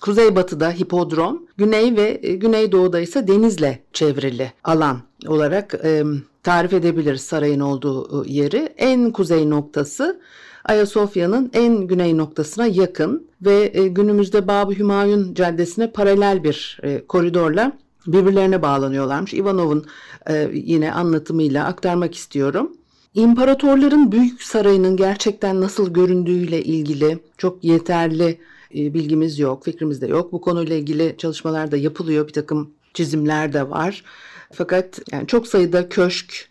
kuzeybatıda 0.00 0.70
Hipodrom, 0.70 1.46
güney 1.56 1.96
ve 1.96 2.20
e, 2.22 2.34
güneydoğuda 2.34 3.00
ise 3.00 3.28
denizle 3.28 3.82
çevrili 3.92 4.52
alan 4.64 4.98
olarak 5.26 5.74
e, 5.84 6.02
tarif 6.42 6.72
edebiliriz 6.72 7.20
sarayın 7.20 7.60
olduğu 7.60 8.24
yeri. 8.26 8.74
En 8.76 9.10
kuzey 9.10 9.50
noktası 9.50 10.20
Ayasofya'nın 10.64 11.50
en 11.52 11.86
güney 11.86 12.16
noktasına 12.16 12.66
yakın 12.66 13.28
ve 13.42 13.70
e, 13.74 13.88
günümüzde 13.88 14.48
Bab-ı 14.48 14.72
Hümayun 14.72 15.34
Caddesi'ne 15.34 15.92
paralel 15.92 16.44
bir 16.44 16.80
e, 16.82 17.06
koridorla 17.06 17.72
birbirlerine 18.06 18.62
bağlanıyorlarmış. 18.62 19.34
Ivanov'un 19.34 19.86
e, 20.30 20.50
yine 20.52 20.92
anlatımıyla 20.92 21.66
aktarmak 21.66 22.14
istiyorum. 22.14 22.72
İmparatorların 23.14 24.12
büyük 24.12 24.42
sarayının 24.42 24.96
gerçekten 24.96 25.60
nasıl 25.60 25.92
göründüğüyle 25.92 26.62
ilgili 26.64 27.18
çok 27.38 27.64
yeterli 27.64 28.38
bilgimiz 28.74 29.38
yok, 29.38 29.64
fikrimiz 29.64 30.00
de 30.00 30.06
yok. 30.06 30.32
Bu 30.32 30.40
konuyla 30.40 30.76
ilgili 30.76 31.14
çalışmalar 31.18 31.70
da 31.70 31.76
yapılıyor, 31.76 32.28
bir 32.28 32.32
takım 32.32 32.70
çizimler 32.94 33.52
de 33.52 33.70
var. 33.70 34.04
Fakat 34.52 35.00
yani 35.12 35.26
çok 35.26 35.46
sayıda 35.46 35.88
köşk, 35.88 36.48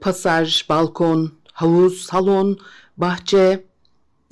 pasaj, 0.00 0.68
balkon, 0.68 1.32
havuz, 1.52 2.02
salon, 2.02 2.58
bahçe, 2.96 3.64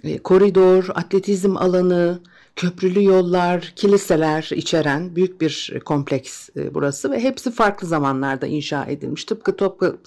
e, 0.05 0.19
koridor, 0.19 0.89
atletizm 0.95 1.57
alanı, 1.57 2.21
köprülü 2.57 3.05
yollar, 3.05 3.73
kiliseler 3.77 4.51
içeren 4.55 5.17
büyük 5.17 5.41
bir 5.41 5.81
kompleks 5.85 6.49
e, 6.57 6.75
burası 6.75 7.11
ve 7.11 7.21
hepsi 7.21 7.51
farklı 7.51 7.89
zamanlarda 7.89 8.47
inşa 8.47 8.85
edilmiş. 8.85 9.25
Tıpkı 9.25 9.57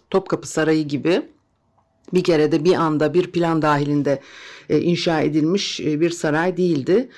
Topkapı, 0.09 0.47
Sarayı 0.47 0.87
gibi 0.87 1.21
bir 2.13 2.23
kere 2.23 2.51
de 2.51 2.65
bir 2.65 2.73
anda 2.73 3.13
bir 3.13 3.31
plan 3.31 3.61
dahilinde 3.61 4.19
e, 4.69 4.79
inşa 4.79 5.21
edilmiş 5.21 5.79
bir 5.79 6.09
saray 6.09 6.57
değildi. 6.57 7.09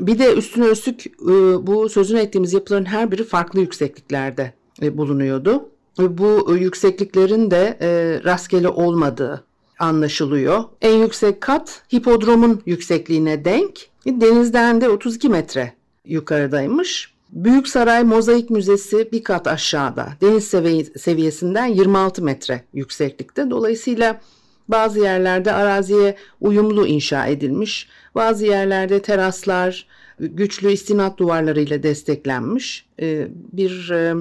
Bir 0.00 0.18
de 0.18 0.34
üstüne 0.34 0.66
üstlük 0.66 1.18
bu 1.62 1.88
sözünü 1.88 2.18
ettiğimiz 2.18 2.52
yapıların 2.52 2.84
her 2.84 3.10
biri 3.10 3.24
farklı 3.24 3.60
yüksekliklerde 3.60 4.52
bulunuyordu. 4.82 5.68
Bu 5.98 6.56
yüksekliklerin 6.58 7.50
de 7.50 7.78
rastgele 8.24 8.68
olmadığı 8.68 9.47
anlaşılıyor. 9.78 10.64
En 10.82 10.94
yüksek 10.94 11.40
kat 11.40 11.82
hipodromun 11.92 12.62
yüksekliğine 12.66 13.44
denk. 13.44 13.80
Denizden 14.06 14.80
de 14.80 14.88
32 14.88 15.28
metre 15.28 15.72
yukarıdaymış. 16.04 17.14
Büyük 17.30 17.68
Saray 17.68 18.04
Mozaik 18.04 18.50
Müzesi 18.50 19.12
bir 19.12 19.24
kat 19.24 19.46
aşağıda. 19.46 20.08
Deniz 20.20 20.48
seviyesinden 20.96 21.66
26 21.66 22.22
metre 22.22 22.64
yükseklikte. 22.74 23.50
Dolayısıyla 23.50 24.20
bazı 24.68 25.00
yerlerde 25.00 25.52
araziye 25.52 26.16
uyumlu 26.40 26.86
inşa 26.86 27.26
edilmiş. 27.26 27.88
Bazı 28.14 28.46
yerlerde 28.46 29.02
teraslar, 29.02 29.86
güçlü 30.20 30.72
istinat 30.72 31.18
duvarlarıyla 31.18 31.82
desteklenmiş 31.82 32.86
ee, 33.00 33.28
bir 33.52 33.90
e, 33.90 34.14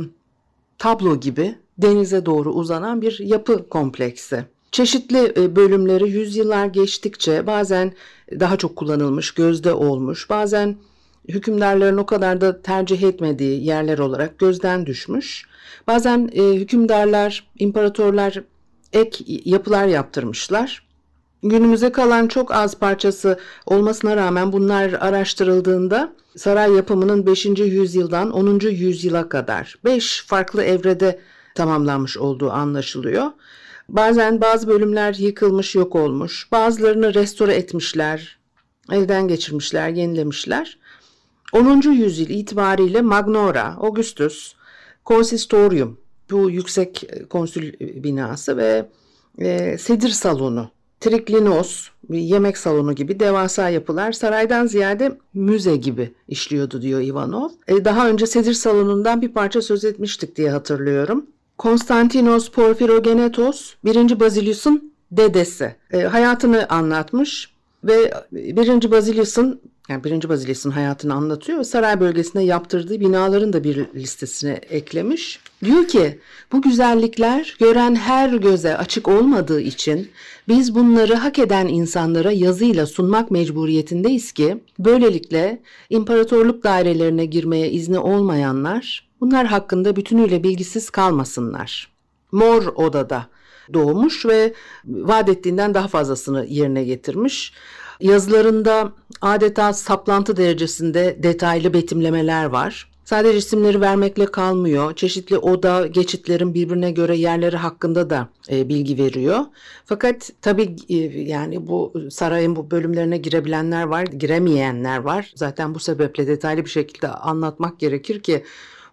tablo 0.77 1.19
gibi 1.19 1.55
denize 1.77 2.25
doğru 2.25 2.51
uzanan 2.51 3.01
bir 3.01 3.19
yapı 3.19 3.69
kompleksi. 3.69 4.45
Çeşitli 4.71 5.33
e, 5.37 5.55
bölümleri 5.55 6.09
yüzyıllar 6.09 6.65
geçtikçe 6.65 7.47
bazen 7.47 7.93
daha 8.39 8.57
çok 8.57 8.75
kullanılmış, 8.75 9.31
gözde 9.31 9.73
olmuş, 9.73 10.29
bazen 10.29 10.75
hükümdarların 11.29 11.97
o 11.97 12.05
kadar 12.05 12.41
da 12.41 12.61
tercih 12.61 13.03
etmediği 13.03 13.65
yerler 13.65 13.97
olarak 13.97 14.39
gözden 14.39 14.85
düşmüş. 14.85 15.45
Bazen 15.87 16.29
e, 16.33 16.43
hükümdarlar, 16.43 17.47
imparatorlar 17.59 18.43
ek 18.93 19.23
yapılar 19.45 19.87
yaptırmışlar. 19.87 20.87
Günümüze 21.43 21.91
kalan 21.91 22.27
çok 22.27 22.51
az 22.51 22.75
parçası 22.75 23.39
olmasına 23.65 24.15
rağmen 24.15 24.51
bunlar 24.51 24.93
araştırıldığında 24.93 26.13
saray 26.35 26.73
yapımının 26.73 27.25
5. 27.25 27.45
yüzyıldan 27.45 28.31
10. 28.31 28.59
yüzyıla 28.59 29.29
kadar 29.29 29.75
5 29.85 30.25
farklı 30.27 30.63
evrede 30.63 31.19
tamamlanmış 31.55 32.17
olduğu 32.17 32.51
anlaşılıyor. 32.51 33.31
Bazen 33.89 34.41
bazı 34.41 34.67
bölümler 34.67 35.13
yıkılmış, 35.13 35.75
yok 35.75 35.95
olmuş. 35.95 36.51
Bazılarını 36.51 37.13
restore 37.13 37.55
etmişler, 37.55 38.39
elden 38.91 39.27
geçirmişler, 39.27 39.89
yenilemişler. 39.89 40.77
10. 41.53 41.91
yüzyıl 41.91 42.29
itibariyle 42.29 43.01
Magnora, 43.01 43.75
Augustus, 43.79 44.53
Konsistorium, 45.05 45.97
bu 46.31 46.49
yüksek 46.49 47.09
konsül 47.29 47.73
binası 47.79 48.57
ve 48.57 48.85
e, 49.39 49.77
sedir 49.77 50.09
salonu, 50.09 50.69
triklinos, 50.99 51.87
yemek 52.09 52.57
salonu 52.57 52.95
gibi 52.95 53.19
devasa 53.19 53.69
yapılar 53.69 54.11
saraydan 54.11 54.67
ziyade 54.67 55.17
müze 55.33 55.75
gibi 55.75 56.13
işliyordu 56.27 56.81
diyor 56.81 57.01
Ivanov. 57.01 57.49
E, 57.67 57.85
daha 57.85 58.09
önce 58.09 58.25
sedir 58.25 58.53
salonundan 58.53 59.21
bir 59.21 59.33
parça 59.33 59.61
söz 59.61 59.85
etmiştik 59.85 60.35
diye 60.35 60.51
hatırlıyorum. 60.51 61.25
Konstantinos 61.57 62.51
Porfirogenetos 62.51 63.73
1. 63.85 64.19
Bazilius'un 64.19 64.93
dedesi. 65.11 65.75
E, 65.93 66.01
hayatını 66.01 66.69
anlatmış 66.69 67.49
ve 67.83 68.13
1. 68.31 68.91
Bazilius'un 68.91 69.61
yani 69.89 70.03
1. 70.03 70.29
Bazilius'un 70.29 70.71
hayatını 70.71 71.13
anlatıyor. 71.13 71.63
Saray 71.63 71.99
bölgesinde 71.99 72.43
yaptırdığı 72.43 72.99
binaların 72.99 73.53
da 73.53 73.63
bir 73.63 73.85
listesine 73.95 74.51
eklemiş. 74.69 75.39
Diyor 75.63 75.87
ki 75.87 76.19
bu 76.51 76.61
güzellikler 76.61 77.55
gören 77.59 77.95
her 77.95 78.29
göze 78.29 78.77
açık 78.77 79.07
olmadığı 79.07 79.61
için 79.61 80.09
biz 80.47 80.75
bunları 80.75 81.15
hak 81.15 81.39
eden 81.39 81.67
insanlara 81.67 82.31
yazıyla 82.31 82.85
sunmak 82.85 83.31
mecburiyetindeyiz 83.31 84.31
ki 84.31 84.57
böylelikle 84.79 85.61
imparatorluk 85.89 86.63
dairelerine 86.63 87.25
girmeye 87.25 87.71
izni 87.71 87.99
olmayanlar 87.99 89.06
Bunlar 89.21 89.45
hakkında 89.45 89.95
bütünüyle 89.95 90.43
bilgisiz 90.43 90.89
kalmasınlar. 90.89 91.91
Mor 92.31 92.65
odada 92.75 93.27
doğmuş 93.73 94.25
ve 94.25 94.53
vaat 94.85 95.29
ettiğinden 95.29 95.73
daha 95.73 95.87
fazlasını 95.87 96.45
yerine 96.45 96.83
getirmiş. 96.83 97.53
Yazılarında 97.99 98.91
adeta 99.21 99.73
saplantı 99.73 100.37
derecesinde 100.37 101.23
detaylı 101.23 101.73
betimlemeler 101.73 102.45
var. 102.45 102.91
Sadece 103.05 103.37
isimleri 103.37 103.81
vermekle 103.81 104.25
kalmıyor. 104.25 104.95
Çeşitli 104.95 105.37
oda, 105.37 105.87
geçitlerin 105.87 106.53
birbirine 106.53 106.91
göre 106.91 107.17
yerleri 107.17 107.57
hakkında 107.57 108.09
da 108.09 108.29
e, 108.49 108.69
bilgi 108.69 108.97
veriyor. 108.97 109.39
Fakat 109.85 110.29
tabii 110.41 110.75
e, 110.89 110.95
yani 111.21 111.67
bu 111.67 111.93
sarayın 112.09 112.55
bu 112.55 112.71
bölümlerine 112.71 113.17
girebilenler 113.17 113.83
var, 113.83 114.03
giremeyenler 114.03 114.97
var. 114.97 115.31
Zaten 115.35 115.75
bu 115.75 115.79
sebeple 115.79 116.27
detaylı 116.27 116.65
bir 116.65 116.69
şekilde 116.69 117.07
anlatmak 117.07 117.79
gerekir 117.79 118.19
ki 118.23 118.43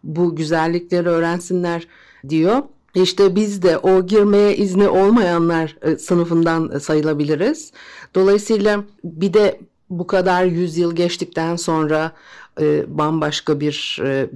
bu 0.04 0.36
güzellikleri 0.36 1.08
öğrensinler 1.08 1.88
diyor. 2.28 2.62
İşte 2.94 3.36
biz 3.36 3.62
de 3.62 3.78
o 3.78 4.06
girmeye 4.06 4.56
izni 4.56 4.88
olmayanlar 4.88 5.76
e, 5.82 5.96
sınıfından 5.96 6.78
sayılabiliriz. 6.78 7.72
Dolayısıyla 8.14 8.84
bir 9.04 9.34
de 9.34 9.60
bu 9.90 10.06
kadar 10.06 10.44
yüzyıl 10.44 10.96
geçtikten 10.96 11.56
sonra 11.56 12.12
e, 12.60 12.98
bambaşka 12.98 13.60
bir 13.60 14.00
e, 14.04 14.28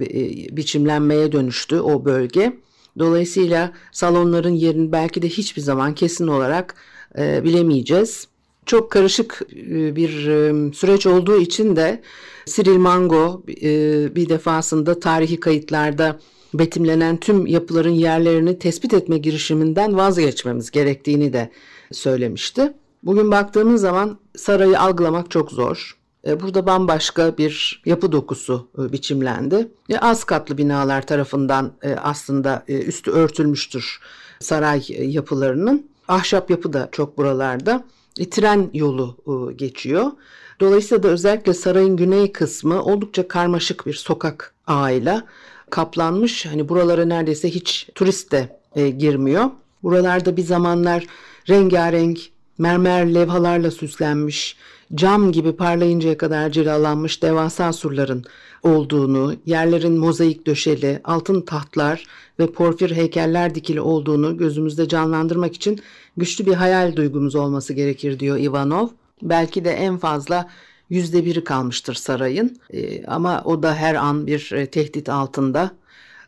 biçimlenmeye 0.57 1.31
dönüştü 1.31 1.79
o 1.79 2.05
bölge. 2.05 2.57
Dolayısıyla 2.99 3.71
salonların 3.91 4.53
yerini 4.53 4.91
belki 4.91 5.21
de 5.21 5.29
hiçbir 5.29 5.61
zaman 5.61 5.95
kesin 5.95 6.27
olarak 6.27 6.75
e, 7.17 7.43
bilemeyeceğiz. 7.43 8.27
Çok 8.69 8.91
karışık 8.91 9.41
e, 9.55 9.95
bir 9.95 10.27
e, 10.27 10.73
süreç 10.73 11.05
olduğu 11.05 11.41
için 11.41 11.75
de 11.75 12.01
Cyril 12.45 12.77
Mango 12.77 13.43
e, 13.61 13.71
bir 14.15 14.29
defasında 14.29 14.99
tarihi 14.99 15.39
kayıtlarda 15.39 16.19
betimlenen 16.53 17.17
tüm 17.17 17.47
yapıların 17.47 17.89
yerlerini 17.89 18.59
tespit 18.59 18.93
etme 18.93 19.17
girişiminden 19.17 19.97
vazgeçmemiz 19.97 20.71
gerektiğini 20.71 21.33
de 21.33 21.51
söylemişti. 21.91 22.73
Bugün 23.03 23.31
baktığımız 23.31 23.81
zaman 23.81 24.17
sarayı 24.37 24.79
algılamak 24.79 25.31
çok 25.31 25.51
zor. 25.51 25.97
Burada 26.25 26.65
bambaşka 26.65 27.37
bir 27.37 27.81
yapı 27.85 28.11
dokusu 28.11 28.67
biçimlendi. 28.77 29.71
Az 29.99 30.23
katlı 30.23 30.57
binalar 30.57 31.07
tarafından 31.07 31.71
aslında 32.03 32.63
üstü 32.67 33.11
örtülmüştür 33.11 33.99
saray 34.39 34.83
yapılarının. 34.89 35.89
Ahşap 36.07 36.49
yapı 36.49 36.73
da 36.73 36.89
çok 36.91 37.17
buralarda. 37.17 37.83
Tren 38.25 38.69
yolu 38.73 39.17
geçiyor. 39.55 40.11
Dolayısıyla 40.59 41.03
da 41.03 41.07
özellikle 41.07 41.53
sarayın 41.53 41.97
güney 41.97 42.31
kısmı 42.31 42.83
oldukça 42.83 43.27
karmaşık 43.27 43.87
bir 43.87 43.93
sokak 43.93 44.53
ağıyla 44.67 45.25
kaplanmış. 45.69 46.45
Hani 46.45 46.69
buralara 46.69 47.05
neredeyse 47.05 47.49
hiç 47.49 47.89
turist 47.95 48.31
de 48.31 48.59
girmiyor. 48.97 49.45
Buralarda 49.83 50.37
bir 50.37 50.43
zamanlar 50.43 51.05
rengarenk 51.49 52.19
mermer 52.57 53.13
levhalarla 53.13 53.71
süslenmiş, 53.71 54.57
cam 54.95 55.31
gibi 55.31 55.51
parlayıncaya 55.55 56.17
kadar 56.17 56.49
cilalanmış 56.49 57.23
devasa 57.23 57.73
surların 57.73 58.25
olduğunu, 58.63 59.35
yerlerin 59.45 59.97
mozaik 59.97 60.47
döşeli, 60.47 61.01
altın 61.03 61.41
tahtlar 61.41 62.05
ve 62.39 62.51
porfir 62.51 62.91
heykeller 62.91 63.55
dikili 63.55 63.81
olduğunu 63.81 64.37
gözümüzde 64.37 64.87
canlandırmak 64.87 65.55
için 65.55 65.79
güçlü 66.17 66.45
bir 66.45 66.53
hayal 66.53 66.95
duygumuz 66.95 67.35
olması 67.35 67.73
gerekir 67.73 68.19
diyor 68.19 68.37
Ivanov. 68.37 68.87
Belki 69.21 69.65
de 69.65 69.71
en 69.71 69.97
fazla 69.97 70.49
yüzde 70.89 71.25
biri 71.25 71.43
kalmıştır 71.43 71.93
sarayın 71.93 72.57
ee, 72.73 73.05
ama 73.05 73.41
o 73.45 73.63
da 73.63 73.75
her 73.75 73.95
an 73.95 74.27
bir 74.27 74.51
e, 74.51 74.65
tehdit 74.65 75.09
altında. 75.09 75.71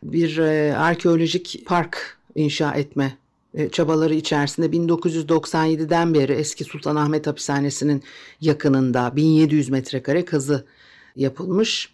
Bir 0.02 0.38
e, 0.38 0.76
arkeolojik 0.76 1.62
park 1.66 2.18
inşa 2.34 2.74
etme 2.74 3.04
e, 3.04 3.21
çabaları 3.72 4.14
içerisinde 4.14 4.66
1997'den 4.66 6.14
beri 6.14 6.32
eski 6.32 6.64
Sultanahmet 6.64 7.26
Hapishanesi'nin 7.26 8.02
yakınında 8.40 9.16
1700 9.16 9.68
metrekare 9.68 10.24
kazı 10.24 10.64
yapılmış 11.16 11.92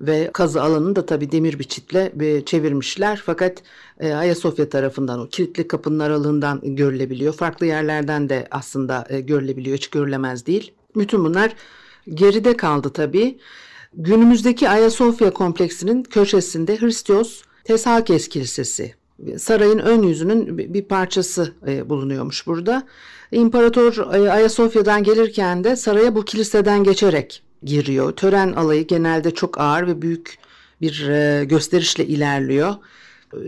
ve 0.00 0.30
kazı 0.32 0.62
alanını 0.62 0.96
da 0.96 1.06
tabi 1.06 1.32
demir 1.32 1.58
bir 1.58 1.64
çitle 1.64 2.12
çevirmişler 2.46 3.22
fakat 3.26 3.62
e, 4.00 4.12
Ayasofya 4.12 4.68
tarafından 4.68 5.20
o 5.20 5.28
kilitli 5.28 5.68
kapının 5.68 5.98
aralığından 5.98 6.60
görülebiliyor. 6.62 7.34
Farklı 7.34 7.66
yerlerden 7.66 8.28
de 8.28 8.48
aslında 8.50 9.06
e, 9.08 9.20
görülebiliyor 9.20 9.76
hiç 9.76 9.90
görülemez 9.90 10.46
değil. 10.46 10.72
Bütün 10.96 11.24
bunlar 11.24 11.54
geride 12.08 12.56
kaldı 12.56 12.90
tabi. 12.90 13.38
Günümüzdeki 13.94 14.68
Ayasofya 14.68 15.30
kompleksinin 15.30 16.02
köşesinde 16.02 16.80
Hristos 16.80 17.42
Tesakes 17.64 18.28
Kilisesi 18.28 18.94
sarayın 19.38 19.78
ön 19.78 20.02
yüzünün 20.02 20.58
bir 20.58 20.82
parçası 20.82 21.52
e, 21.66 21.88
bulunuyormuş 21.88 22.46
burada. 22.46 22.86
İmparator 23.32 24.14
e, 24.14 24.30
Ayasofya'dan 24.30 25.02
gelirken 25.02 25.64
de 25.64 25.76
saraya 25.76 26.14
bu 26.14 26.24
kiliseden 26.24 26.84
geçerek 26.84 27.42
giriyor. 27.64 28.12
Tören 28.12 28.52
alayı 28.52 28.86
genelde 28.86 29.30
çok 29.30 29.60
ağır 29.60 29.86
ve 29.86 30.02
büyük 30.02 30.38
bir 30.80 31.08
e, 31.08 31.44
gösterişle 31.44 32.06
ilerliyor. 32.06 32.74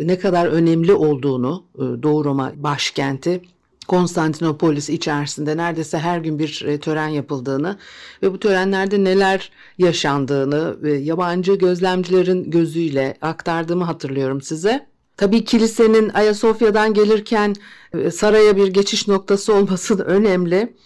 Ne 0.03 0.19
kadar 0.19 0.47
önemli 0.47 0.93
olduğunu 0.93 1.65
Doğu 1.79 2.25
Roma 2.25 2.53
başkenti 2.57 3.43
Konstantinopolis 3.89 4.91
içerisinde 4.91 5.57
neredeyse 5.57 5.99
her 5.99 6.19
gün 6.19 6.39
bir 6.39 6.79
tören 6.81 7.09
yapıldığını 7.09 7.79
ve 8.23 8.33
bu 8.33 8.41
törenlerde 8.41 9.05
neler 9.05 9.51
yaşandığını 9.79 10.89
yabancı 10.89 11.55
gözlemcilerin 11.55 12.51
gözüyle 12.51 13.17
aktardığımı 13.23 13.85
hatırlıyorum 13.85 14.41
size. 14.41 14.94
Tabii 15.17 15.45
kilisenin 15.45 16.09
Ayasofya'dan 16.09 16.95
gelirken 16.95 17.55
e, 17.95 18.11
saraya 18.11 18.57
bir 18.57 18.67
geçiş 18.67 19.09
noktası 19.09 19.55
olması 19.55 19.99
da 19.99 20.05
önemli. 20.05 20.77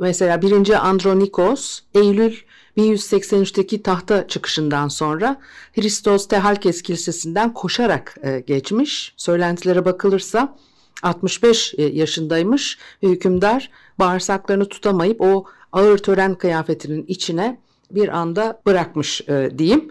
Mesela 0.00 0.42
1. 0.42 0.86
Andronikos 0.88 1.80
Eylül 1.94 2.34
1183'teki 2.76 3.82
tahta 3.82 4.28
çıkışından 4.28 4.88
sonra 4.88 5.40
Hristos 5.74 6.28
Tehalkes 6.28 6.82
Kilisesi'nden 6.82 7.54
koşarak 7.54 8.16
e, 8.22 8.40
geçmiş. 8.40 9.14
Söylentilere 9.16 9.84
bakılırsa 9.84 10.56
65 11.02 11.74
e, 11.78 11.82
yaşındaymış 11.82 12.78
ve 13.02 13.08
hükümdar 13.08 13.70
bağırsaklarını 13.98 14.68
tutamayıp 14.68 15.20
o 15.20 15.44
ağır 15.72 15.98
tören 15.98 16.34
kıyafetinin 16.34 17.04
içine 17.08 17.60
bir 17.90 18.08
anda 18.08 18.62
bırakmış 18.66 19.22
diyeyim. 19.58 19.90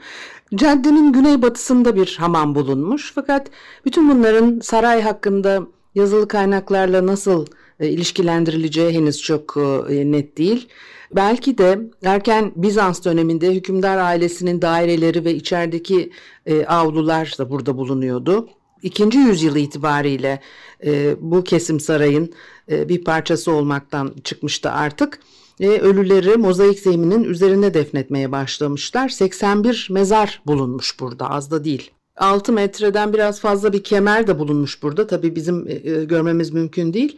Caddenin 0.55 1.13
güneybatısında 1.13 1.95
bir 1.95 2.15
hamam 2.19 2.55
bulunmuş 2.55 3.11
fakat 3.15 3.47
bütün 3.85 4.09
bunların 4.09 4.59
saray 4.59 5.01
hakkında 5.01 5.61
yazılı 5.95 6.27
kaynaklarla 6.27 7.07
nasıl 7.07 7.45
e, 7.79 7.87
ilişkilendirileceği 7.89 8.91
henüz 8.91 9.21
çok 9.21 9.57
e, 9.89 10.11
net 10.11 10.37
değil. 10.37 10.67
Belki 11.15 11.57
de 11.57 11.79
erken 12.03 12.51
Bizans 12.55 13.05
döneminde 13.05 13.55
hükümdar 13.55 13.97
ailesinin 13.97 14.61
daireleri 14.61 15.25
ve 15.25 15.35
içerideki 15.35 16.11
e, 16.45 16.65
avlular 16.65 17.35
da 17.39 17.49
burada 17.49 17.77
bulunuyordu. 17.77 18.49
İkinci 18.83 19.17
yüzyılı 19.17 19.59
itibariyle 19.59 20.41
bu 21.19 21.43
kesim 21.43 21.79
sarayın 21.79 22.33
bir 22.69 23.03
parçası 23.03 23.51
olmaktan 23.51 24.15
çıkmıştı 24.23 24.71
artık 24.71 25.19
ve 25.59 25.81
ölüleri 25.81 26.37
mozaik 26.37 26.79
zeminin 26.79 27.23
üzerine 27.23 27.73
defnetmeye 27.73 28.31
başlamışlar. 28.31 29.09
81 29.09 29.87
mezar 29.91 30.41
bulunmuş 30.45 30.99
burada 30.99 31.29
az 31.29 31.51
da 31.51 31.63
değil. 31.63 31.91
6 32.17 32.53
metreden 32.53 33.13
biraz 33.13 33.39
fazla 33.39 33.73
bir 33.73 33.83
kemer 33.83 34.27
de 34.27 34.39
bulunmuş 34.39 34.83
burada. 34.83 35.07
Tabii 35.07 35.35
bizim 35.35 35.67
e, 35.67 35.73
e, 35.73 36.05
görmemiz 36.05 36.53
mümkün 36.53 36.93
değil. 36.93 37.17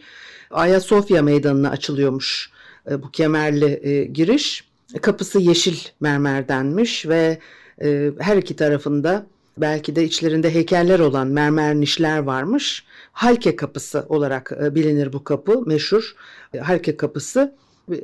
Ayasofya 0.50 1.22
meydanına 1.22 1.70
açılıyormuş 1.70 2.50
e, 2.90 3.02
bu 3.02 3.10
kemerli 3.10 3.80
e, 3.82 4.04
giriş. 4.04 4.70
Kapısı 5.02 5.38
yeşil 5.38 5.76
mermerdenmiş 6.00 7.06
ve 7.06 7.38
e, 7.82 8.10
her 8.18 8.36
iki 8.36 8.56
tarafında 8.56 9.26
belki 9.58 9.96
de 9.96 10.04
içlerinde 10.04 10.54
heykeller 10.54 10.98
olan 10.98 11.26
mermer 11.26 11.74
nişler 11.74 12.18
varmış. 12.18 12.84
Halke 13.12 13.56
kapısı 13.56 14.06
olarak 14.08 14.52
e, 14.64 14.74
bilinir 14.74 15.12
bu 15.12 15.24
kapı 15.24 15.62
meşhur. 15.66 16.14
E, 16.54 16.58
Halke 16.58 16.96
kapısı 16.96 17.54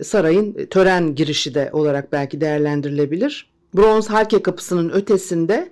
sarayın 0.04 0.66
tören 0.70 1.14
girişi 1.14 1.54
de 1.54 1.70
olarak 1.72 2.12
belki 2.12 2.40
değerlendirilebilir. 2.40 3.50
Bronz 3.74 4.10
Halke 4.10 4.42
Kapısı'nın 4.42 4.90
ötesinde 4.90 5.70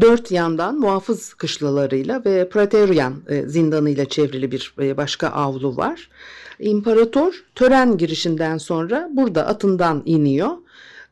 dört 0.00 0.30
yandan 0.30 0.78
muhafız 0.78 1.34
kışlalarıyla 1.34 2.24
ve 2.24 2.48
Praetorian 2.48 3.14
e, 3.28 3.42
zindanıyla 3.42 4.08
çevrili 4.08 4.52
bir 4.52 4.74
e, 4.80 4.96
başka 4.96 5.28
avlu 5.28 5.76
var. 5.76 6.10
İmparator 6.58 7.44
tören 7.54 7.96
girişinden 7.98 8.58
sonra 8.58 9.08
burada 9.12 9.46
atından 9.46 10.02
iniyor. 10.04 10.50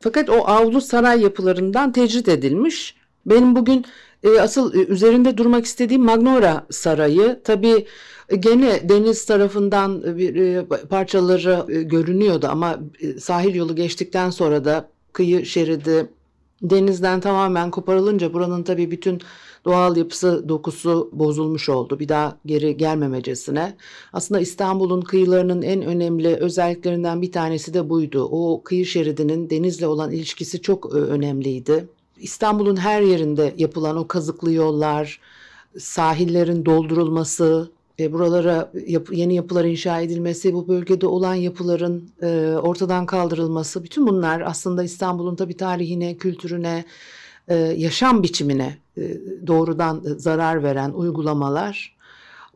Fakat 0.00 0.30
o 0.30 0.46
avlu 0.46 0.80
saray 0.80 1.20
yapılarından 1.20 1.92
tecrit 1.92 2.28
edilmiş. 2.28 2.96
Benim 3.26 3.56
bugün 3.56 3.84
e, 4.24 4.40
asıl 4.40 4.74
üzerinde 4.74 5.36
durmak 5.36 5.64
istediğim 5.64 6.02
Magnora 6.02 6.66
Sarayı. 6.70 7.40
Tabii 7.44 7.86
Gene 8.38 8.88
deniz 8.88 9.24
tarafından 9.24 10.18
bir 10.18 10.34
e, 10.36 10.66
parçaları 10.66 11.66
e, 11.68 11.82
görünüyordu 11.82 12.46
ama 12.50 12.78
e, 13.00 13.12
sahil 13.20 13.54
yolu 13.54 13.76
geçtikten 13.76 14.30
sonra 14.30 14.64
da 14.64 14.90
kıyı 15.12 15.46
şeridi 15.46 16.10
denizden 16.62 17.20
tamamen 17.20 17.70
koparılınca 17.70 18.32
buranın 18.32 18.62
tabii 18.62 18.90
bütün 18.90 19.20
doğal 19.64 19.96
yapısı 19.96 20.48
dokusu 20.48 21.10
bozulmuş 21.12 21.68
oldu. 21.68 21.98
Bir 21.98 22.08
daha 22.08 22.38
geri 22.46 22.76
gelmemecesine. 22.76 23.76
Aslında 24.12 24.40
İstanbul'un 24.40 25.00
kıyılarının 25.00 25.62
en 25.62 25.82
önemli 25.82 26.36
özelliklerinden 26.36 27.22
bir 27.22 27.32
tanesi 27.32 27.74
de 27.74 27.88
buydu. 27.88 28.28
O 28.30 28.62
kıyı 28.62 28.86
şeridinin 28.86 29.50
denizle 29.50 29.86
olan 29.86 30.12
ilişkisi 30.12 30.62
çok 30.62 30.94
önemliydi. 30.94 31.88
İstanbul'un 32.20 32.76
her 32.76 33.02
yerinde 33.02 33.54
yapılan 33.56 33.96
o 33.96 34.08
kazıklı 34.08 34.52
yollar, 34.52 35.20
sahillerin 35.78 36.66
doldurulması, 36.66 37.70
e, 37.98 38.12
buralara 38.12 38.72
yap, 38.86 39.08
yeni 39.12 39.34
yapılar 39.34 39.64
inşa 39.64 40.00
edilmesi, 40.00 40.54
bu 40.54 40.68
bölgede 40.68 41.06
olan 41.06 41.34
yapıların 41.34 42.10
e, 42.22 42.56
ortadan 42.62 43.06
kaldırılması, 43.06 43.84
bütün 43.84 44.06
bunlar 44.06 44.40
aslında 44.40 44.82
İstanbul'un 44.82 45.36
tabii 45.36 45.56
tarihine, 45.56 46.16
kültürüne, 46.16 46.84
e, 47.48 47.54
yaşam 47.56 48.22
biçimine 48.22 48.78
e, 48.98 49.20
doğrudan 49.46 50.02
zarar 50.16 50.62
veren 50.62 50.90
uygulamalar 50.90 51.96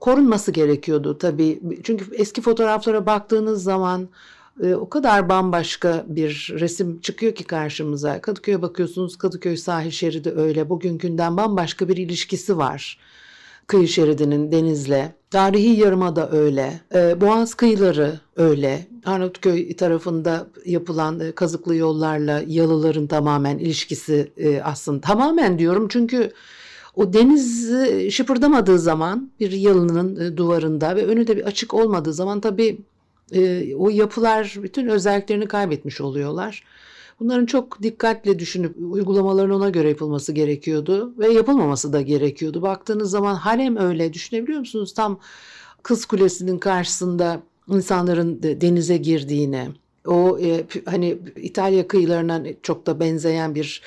korunması 0.01 0.53
gerekiyordu 0.53 1.19
tabii. 1.19 1.61
Çünkü 1.83 2.15
eski 2.15 2.43
fotoğraflara 2.43 3.07
baktığınız 3.07 3.63
zaman 3.63 4.09
e, 4.63 4.75
o 4.75 4.89
kadar 4.89 5.29
bambaşka 5.29 6.05
bir 6.09 6.55
resim 6.59 7.01
çıkıyor 7.01 7.35
ki 7.35 7.45
karşımıza. 7.45 8.21
Kadıköy'e 8.21 8.63
bakıyorsunuz, 8.63 9.17
Kadıköy 9.17 9.57
sahil 9.57 9.91
şeridi 9.91 10.31
öyle. 10.31 10.69
Bugünkünden 10.71 11.37
bambaşka 11.37 11.89
bir 11.89 11.97
ilişkisi 11.97 12.59
var 12.59 12.99
kıyı 13.67 13.89
şeridinin 13.89 14.53
denizle, 14.53 15.15
tarihi 15.31 15.81
yarımada 15.81 16.31
öyle, 16.31 16.81
e, 16.95 17.21
boğaz 17.21 17.55
kıyıları 17.55 18.21
öyle, 18.37 18.87
Arnavutköy 19.05 19.77
tarafında 19.77 20.47
yapılan 20.65 21.21
e, 21.21 21.33
kazıklı 21.33 21.77
yollarla 21.77 22.43
yalıların 22.47 23.07
tamamen 23.07 23.59
ilişkisi 23.59 24.33
e, 24.37 24.61
aslında 24.63 25.01
tamamen 25.01 25.59
diyorum 25.59 25.89
çünkü 25.89 26.33
o 26.97 27.13
deniz 27.13 27.73
e, 27.73 28.11
şıpırdamadığı 28.11 28.79
zaman 28.79 29.31
bir 29.41 29.53
yalının 29.53 30.17
e, 30.17 30.37
duvarında 30.37 30.97
ve 30.97 31.07
önü 31.07 31.27
de 31.27 31.37
bir 31.37 31.45
açık 31.45 31.75
olmadığı 31.75 32.13
zaman 32.13 32.41
tabii 32.41 32.79
e, 33.33 33.75
o 33.75 33.89
yapılar 33.89 34.55
bütün 34.63 34.89
özelliklerini 34.89 35.47
kaybetmiş 35.47 36.01
oluyorlar. 36.01 36.65
Bunların 37.21 37.47
çok 37.47 37.83
dikkatle 37.83 38.39
düşünüp 38.39 38.77
uygulamaların 38.91 39.51
ona 39.51 39.71
göre 39.71 39.89
yapılması 39.89 40.33
gerekiyordu 40.33 41.15
ve 41.19 41.29
yapılmaması 41.33 41.93
da 41.93 42.01
gerekiyordu. 42.01 42.63
Baktığınız 42.63 43.11
zaman 43.11 43.35
harem 43.35 43.77
öyle 43.77 44.13
düşünebiliyor 44.13 44.59
musunuz? 44.59 44.95
Tam 44.95 45.21
Kız 45.83 46.05
Kulesi'nin 46.05 46.59
karşısında 46.59 47.43
insanların 47.69 48.43
denize 48.43 48.97
girdiğini, 48.97 49.69
o 50.07 50.39
e, 50.39 50.65
hani 50.87 51.19
İtalya 51.37 51.89
kıyılarına 51.89 52.43
çok 52.63 52.87
da 52.87 53.01
benzeyen 53.01 53.55
bir 53.55 53.83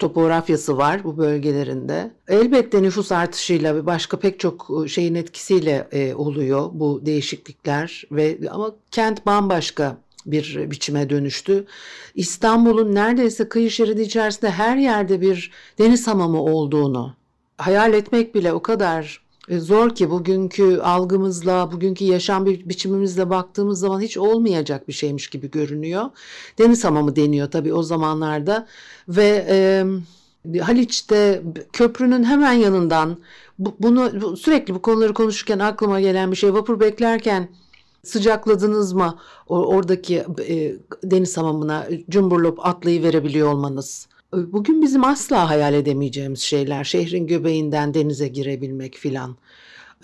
topografyası 0.00 0.76
var 0.76 1.04
bu 1.04 1.18
bölgelerinde. 1.18 2.10
Elbette 2.28 2.82
nüfus 2.82 3.12
artışıyla 3.12 3.74
ve 3.74 3.86
başka 3.86 4.18
pek 4.18 4.40
çok 4.40 4.70
e, 4.84 4.88
şeyin 4.88 5.14
etkisiyle 5.14 5.88
e, 5.92 6.14
oluyor 6.14 6.70
bu 6.72 7.06
değişiklikler 7.06 8.04
ve 8.12 8.38
ama 8.50 8.74
kent 8.90 9.26
bambaşka 9.26 9.96
bir 10.26 10.70
biçime 10.70 11.10
dönüştü. 11.10 11.66
İstanbul'un 12.14 12.94
neredeyse 12.94 13.48
kıyı 13.48 13.70
şeridi 13.70 14.02
içerisinde 14.02 14.50
her 14.50 14.76
yerde 14.76 15.20
bir 15.20 15.50
deniz 15.78 16.06
hamamı 16.06 16.42
olduğunu 16.42 17.14
hayal 17.58 17.94
etmek 17.94 18.34
bile 18.34 18.52
o 18.52 18.62
kadar 18.62 19.22
zor 19.58 19.94
ki 19.94 20.10
bugünkü 20.10 20.78
algımızla, 20.78 21.72
bugünkü 21.72 22.04
yaşam 22.04 22.46
biçimimizle 22.46 23.30
baktığımız 23.30 23.80
zaman 23.80 24.00
hiç 24.00 24.18
olmayacak 24.18 24.88
bir 24.88 24.92
şeymiş 24.92 25.30
gibi 25.30 25.50
görünüyor. 25.50 26.04
Deniz 26.58 26.84
hamamı 26.84 27.16
deniyor 27.16 27.50
tabii 27.50 27.74
o 27.74 27.82
zamanlarda 27.82 28.66
ve 29.08 29.46
e, 29.48 29.84
Haliç'te 30.60 31.42
köprünün 31.72 32.24
hemen 32.24 32.52
yanından 32.52 33.16
bu, 33.58 33.76
bunu 33.80 34.36
sürekli 34.36 34.74
bu 34.74 34.82
konuları 34.82 35.14
konuşurken 35.14 35.58
aklıma 35.58 36.00
gelen 36.00 36.30
bir 36.30 36.36
şey 36.36 36.54
vapur 36.54 36.80
beklerken 36.80 37.48
sıcakladınız 38.02 38.92
mı 38.92 39.18
oradaki 39.48 40.24
e, 40.48 40.74
deniz 41.04 41.36
hamamına 41.36 41.88
cumburlop 42.10 42.66
atlayı 42.66 43.02
verebiliyor 43.02 43.52
olmanız. 43.52 44.08
Bugün 44.32 44.82
bizim 44.82 45.04
asla 45.04 45.50
hayal 45.50 45.74
edemeyeceğimiz 45.74 46.40
şeyler. 46.40 46.84
Şehrin 46.84 47.26
göbeğinden 47.26 47.94
denize 47.94 48.28
girebilmek 48.28 48.94
filan. 48.94 49.36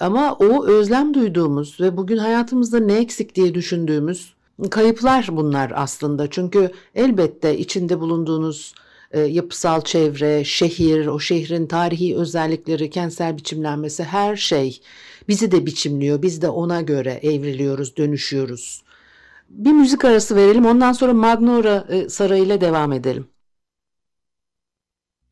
Ama 0.01 0.35
o 0.35 0.67
özlem 0.67 1.15
duyduğumuz 1.15 1.81
ve 1.81 1.97
bugün 1.97 2.17
hayatımızda 2.17 2.81
ne 2.81 2.95
eksik 2.95 3.35
diye 3.35 3.55
düşündüğümüz 3.55 4.35
kayıplar 4.71 5.29
bunlar 5.33 5.73
aslında. 5.75 6.31
Çünkü 6.31 6.71
elbette 6.95 7.59
içinde 7.59 8.01
bulunduğunuz 8.01 8.75
e, 9.11 9.21
yapısal 9.21 9.81
çevre, 9.81 10.45
şehir, 10.45 11.07
o 11.07 11.21
şehrin 11.21 11.67
tarihi 11.67 12.17
özellikleri, 12.17 12.91
kentsel 12.91 13.37
biçimlenmesi 13.37 14.05
her 14.05 14.37
şey 14.37 14.81
bizi 15.29 15.53
de 15.53 15.67
biçimliyor. 15.67 16.23
Biz 16.23 16.43
de 16.43 16.49
ona 16.49 16.81
göre 16.81 17.21
evriliyoruz, 17.23 17.97
dönüşüyoruz. 17.97 18.83
Bir 19.51 19.73
müzik 19.73 20.05
arası 20.05 20.37
verelim 20.37 20.67
ondan 20.67 20.93
sonra 20.93 21.15
Magnora 21.15 21.87
e, 21.89 22.09
Sarayı 22.09 22.45
ile 22.45 22.61
devam 22.61 22.93
edelim. 22.93 23.27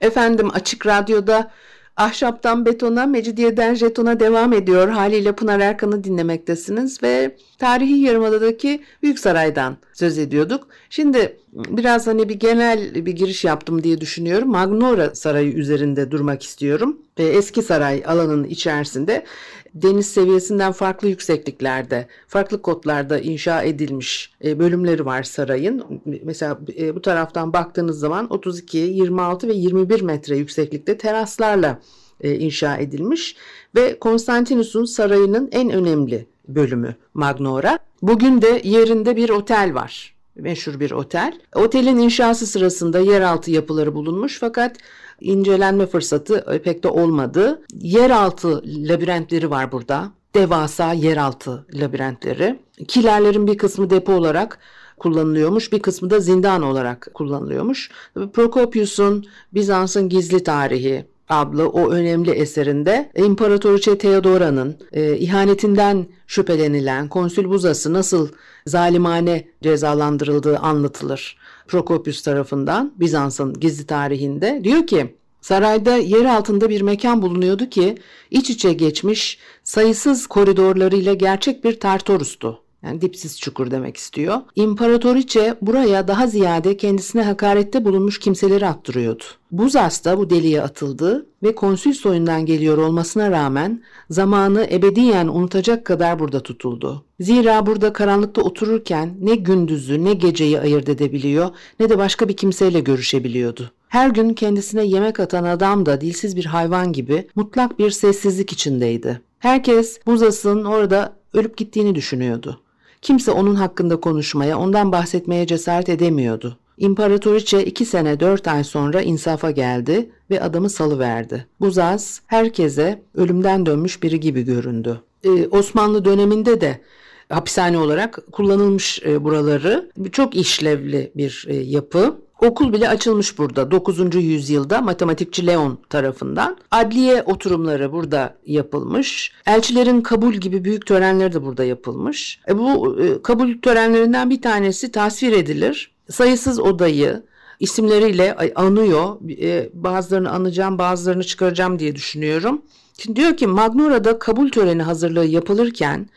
Efendim 0.05 0.51
Açık 0.55 0.87
Radyo'da 0.87 1.51
Ahşaptan 1.97 2.67
betona, 2.67 3.07
mecidiyeden 3.07 3.75
jetona 3.75 4.21
devam 4.21 4.53
ediyor. 4.53 4.89
Haliyle 4.89 5.33
Pınar 5.33 5.61
Erkan'ı 5.61 6.05
dinlemektesiniz 6.05 7.03
ve 7.03 7.37
tarihi 7.59 8.01
yarımadadaki 8.01 8.83
Büyük 9.03 9.19
Saray'dan 9.19 9.77
söz 9.93 10.19
ediyorduk. 10.19 10.69
Şimdi 10.91 11.37
biraz 11.53 12.07
hani 12.07 12.29
bir 12.29 12.35
genel 12.35 12.95
bir 12.95 13.13
giriş 13.13 13.45
yaptım 13.45 13.83
diye 13.83 14.01
düşünüyorum. 14.01 14.51
Magnora 14.51 15.15
Sarayı 15.15 15.53
üzerinde 15.53 16.11
durmak 16.11 16.43
istiyorum. 16.43 16.99
Eski 17.19 17.63
saray 17.63 18.03
alanının 18.07 18.45
içerisinde 18.45 19.25
deniz 19.75 20.07
seviyesinden 20.07 20.73
farklı 20.73 21.09
yüksekliklerde, 21.09 22.07
farklı 22.29 22.63
kotlarda 22.63 23.19
inşa 23.19 23.63
edilmiş 23.63 24.33
e, 24.45 24.59
bölümleri 24.59 25.07
var 25.07 25.23
sarayın. 25.23 25.85
Mesela 26.25 26.59
e, 26.79 26.95
bu 26.95 27.03
taraftan 27.03 27.53
baktığınız 27.53 27.99
zaman 27.99 28.33
32, 28.33 28.79
26 28.79 29.49
ve 29.49 29.55
21 29.55 30.01
metre 30.01 30.37
yükseklikte 30.37 30.99
teraslarla 30.99 31.81
e, 32.21 32.35
inşa 32.35 32.77
edilmiş 32.77 33.37
ve 33.75 33.99
Konstantinus'un 33.99 34.85
sarayının 34.85 35.49
en 35.53 35.71
önemli 35.71 36.27
bölümü 36.49 36.95
Magnora. 37.15 37.79
Bugün 38.03 38.43
de 38.43 38.61
yerinde 38.65 39.17
bir 39.17 39.31
otel 39.31 39.75
var. 39.75 40.15
Meşhur 40.37 40.81
bir 40.81 40.91
otel. 40.91 41.39
Otelin 41.55 41.99
inşası 41.99 42.47
sırasında 42.47 43.01
yeraltı 43.01 43.51
yapıları 43.51 43.95
bulunmuş 43.95 44.39
fakat 44.41 44.77
incelenme 45.21 45.87
fırsatı 45.87 46.61
pek 46.65 46.83
de 46.83 46.89
olmadı. 46.89 47.63
Yeraltı 47.75 48.63
labirentleri 48.67 49.51
var 49.51 49.73
burada. 49.73 50.13
Devasa 50.35 50.93
yeraltı 50.93 51.67
labirentleri. 51.75 52.59
Kilerlerin 52.89 53.47
bir 53.47 53.59
kısmı 53.59 53.91
depo 53.91 54.13
olarak 54.13 54.59
kullanılıyormuş, 54.99 55.73
bir 55.73 55.83
kısmı 55.83 56.11
da 56.11 56.21
zindan 56.21 56.63
olarak 56.63 57.09
kullanılıyormuş. 57.15 57.91
Prokopius'un 58.33 59.27
Bizans'ın 59.53 60.09
gizli 60.09 60.43
tarihi 60.45 61.05
adlı 61.29 61.69
o 61.69 61.91
önemli 61.91 62.31
eserinde 62.31 63.11
İmparatoriçe 63.17 63.99
Theodora'nın 63.99 64.77
e, 64.93 65.17
ihanetinden 65.17 66.07
şüphelenilen 66.27 67.09
konsül 67.09 67.45
Buzas'ı 67.45 67.93
nasıl 67.93 68.29
zalimane 68.67 69.49
cezalandırıldığı 69.63 70.59
anlatılır. 70.59 71.37
Prokopius 71.69 72.23
tarafından 72.23 72.93
Bizans'ın 72.97 73.61
gizli 73.61 73.87
tarihinde 73.87 74.61
diyor 74.65 74.87
ki 74.87 75.15
sarayda 75.41 75.97
yer 75.97 76.25
altında 76.25 76.71
bir 76.71 76.81
mekan 76.81 77.23
bulunuyordu 77.23 77.69
ki 77.69 77.99
iç 78.31 78.51
içe 78.51 78.73
geçmiş 78.73 79.39
sayısız 79.65 80.27
koridorlarıyla 80.27 81.15
gerçek 81.15 81.65
bir 81.65 81.81
Tartorus'tu. 81.81 82.64
Yani 82.85 83.01
dipsiz 83.01 83.41
çukur 83.41 83.71
demek 83.71 83.97
istiyor. 83.97 84.41
İmparatoriçe 84.57 85.55
buraya 85.63 86.09
daha 86.09 86.27
ziyade 86.27 86.77
kendisine 86.77 87.23
hakarette 87.23 87.85
bulunmuş 87.85 88.19
kimseleri 88.19 88.67
attırıyordu. 88.67 89.25
Buzas 89.51 90.05
da 90.05 90.19
bu 90.19 90.31
deliğe 90.31 90.63
atıldı 90.63 91.27
ve 91.43 91.55
konsül 91.55 91.93
soyundan 91.93 92.47
geliyor 92.47 92.79
olmasına 92.79 93.31
rağmen 93.31 93.83
zamanı 94.11 94.67
ebediyen 94.71 95.29
unutacak 95.29 95.85
kadar 95.85 96.19
burada 96.19 96.41
tutuldu. 96.41 97.05
Zira 97.21 97.67
burada 97.67 97.93
karanlıkta 97.93 98.43
otururken 98.43 99.15
ne 99.21 99.35
gündüzü 99.35 100.05
ne 100.05 100.15
geceyi 100.15 100.61
ayırt 100.61 100.89
edebiliyor 100.89 101.51
ne 101.81 101.89
de 101.91 101.99
başka 101.99 102.29
bir 102.29 102.37
kimseyle 102.37 102.81
görüşebiliyordu. 102.81 103.71
Her 103.89 104.11
gün 104.11 104.35
kendisine 104.35 104.85
yemek 104.85 105.21
atan 105.21 105.45
adam 105.45 105.87
da 105.87 106.01
dilsiz 106.01 106.37
bir 106.37 106.45
hayvan 106.45 106.93
gibi 106.93 107.29
mutlak 107.35 107.79
bir 107.79 107.91
sessizlik 107.91 108.53
içindeydi. 108.53 109.21
Herkes 109.39 109.99
Buzas'ın 110.07 110.65
orada 110.65 111.17
ölüp 111.35 111.57
gittiğini 111.57 111.95
düşünüyordu. 111.95 112.61
Kimse 113.05 113.31
onun 113.31 113.55
hakkında 113.55 114.01
konuşmaya, 114.01 114.59
ondan 114.59 114.93
bahsetmeye 114.93 115.47
cesaret 115.47 115.89
edemiyordu. 115.89 116.59
İmparatoriçe 116.79 117.65
iki 117.65 117.85
sene 117.85 118.21
dört 118.21 118.49
ay 118.49 118.65
sonra 118.65 119.03
insafa 119.03 119.51
geldi 119.51 120.11
ve 120.31 120.43
adamı 120.43 120.71
salıverdi. 120.71 121.47
Buzaz 121.61 122.21
herkese 122.27 123.03
ölümden 123.15 123.67
dönmüş 123.67 124.03
biri 124.03 124.21
gibi 124.21 124.43
göründü. 124.43 125.01
Ee, 125.25 125.49
Osmanlı 125.51 126.05
döneminde 126.05 126.61
de 126.61 126.81
hapishane 127.29 127.79
olarak 127.79 128.19
kullanılmış 128.33 129.03
e, 129.07 129.25
buraları. 129.25 129.91
Çok 130.13 130.37
işlevli 130.37 131.13
bir 131.17 131.47
e, 131.49 131.57
yapı. 131.57 132.17
Okul 132.45 132.73
bile 132.73 132.89
açılmış 132.89 133.39
burada 133.39 133.71
9. 133.71 134.15
yüzyılda 134.15 134.81
matematikçi 134.81 135.47
Leon 135.47 135.79
tarafından. 135.91 136.57
Adliye 136.71 137.23
oturumları 137.23 137.93
burada 137.93 138.37
yapılmış. 138.47 139.33
Elçilerin 139.47 140.01
kabul 140.01 140.35
gibi 140.35 140.65
büyük 140.65 140.87
törenleri 140.87 141.33
de 141.33 141.43
burada 141.45 141.65
yapılmış. 141.65 142.41
E 142.49 142.59
bu 142.59 142.99
e, 143.03 143.23
kabul 143.23 143.59
törenlerinden 143.63 144.31
bir 144.31 144.43
tanesi 144.43 144.93
tasvir 144.93 145.33
edilir. 145.33 145.91
Sayısız 146.11 146.61
odayı 146.61 147.23
isimleriyle 147.61 148.37
anıyor. 148.55 149.17
E, 149.43 149.71
bazılarını 149.75 150.31
anacağım 150.31 150.79
bazılarını 150.79 151.25
çıkaracağım 151.25 151.79
diye 151.79 151.97
düşünüyorum. 151.97 152.63
Şimdi 152.99 153.21
diyor 153.21 153.37
ki 153.37 153.47
Magnora'da 153.47 154.19
kabul 154.19 154.51
töreni 154.51 154.83
hazırlığı 154.83 155.27
yapılırken 155.27 156.09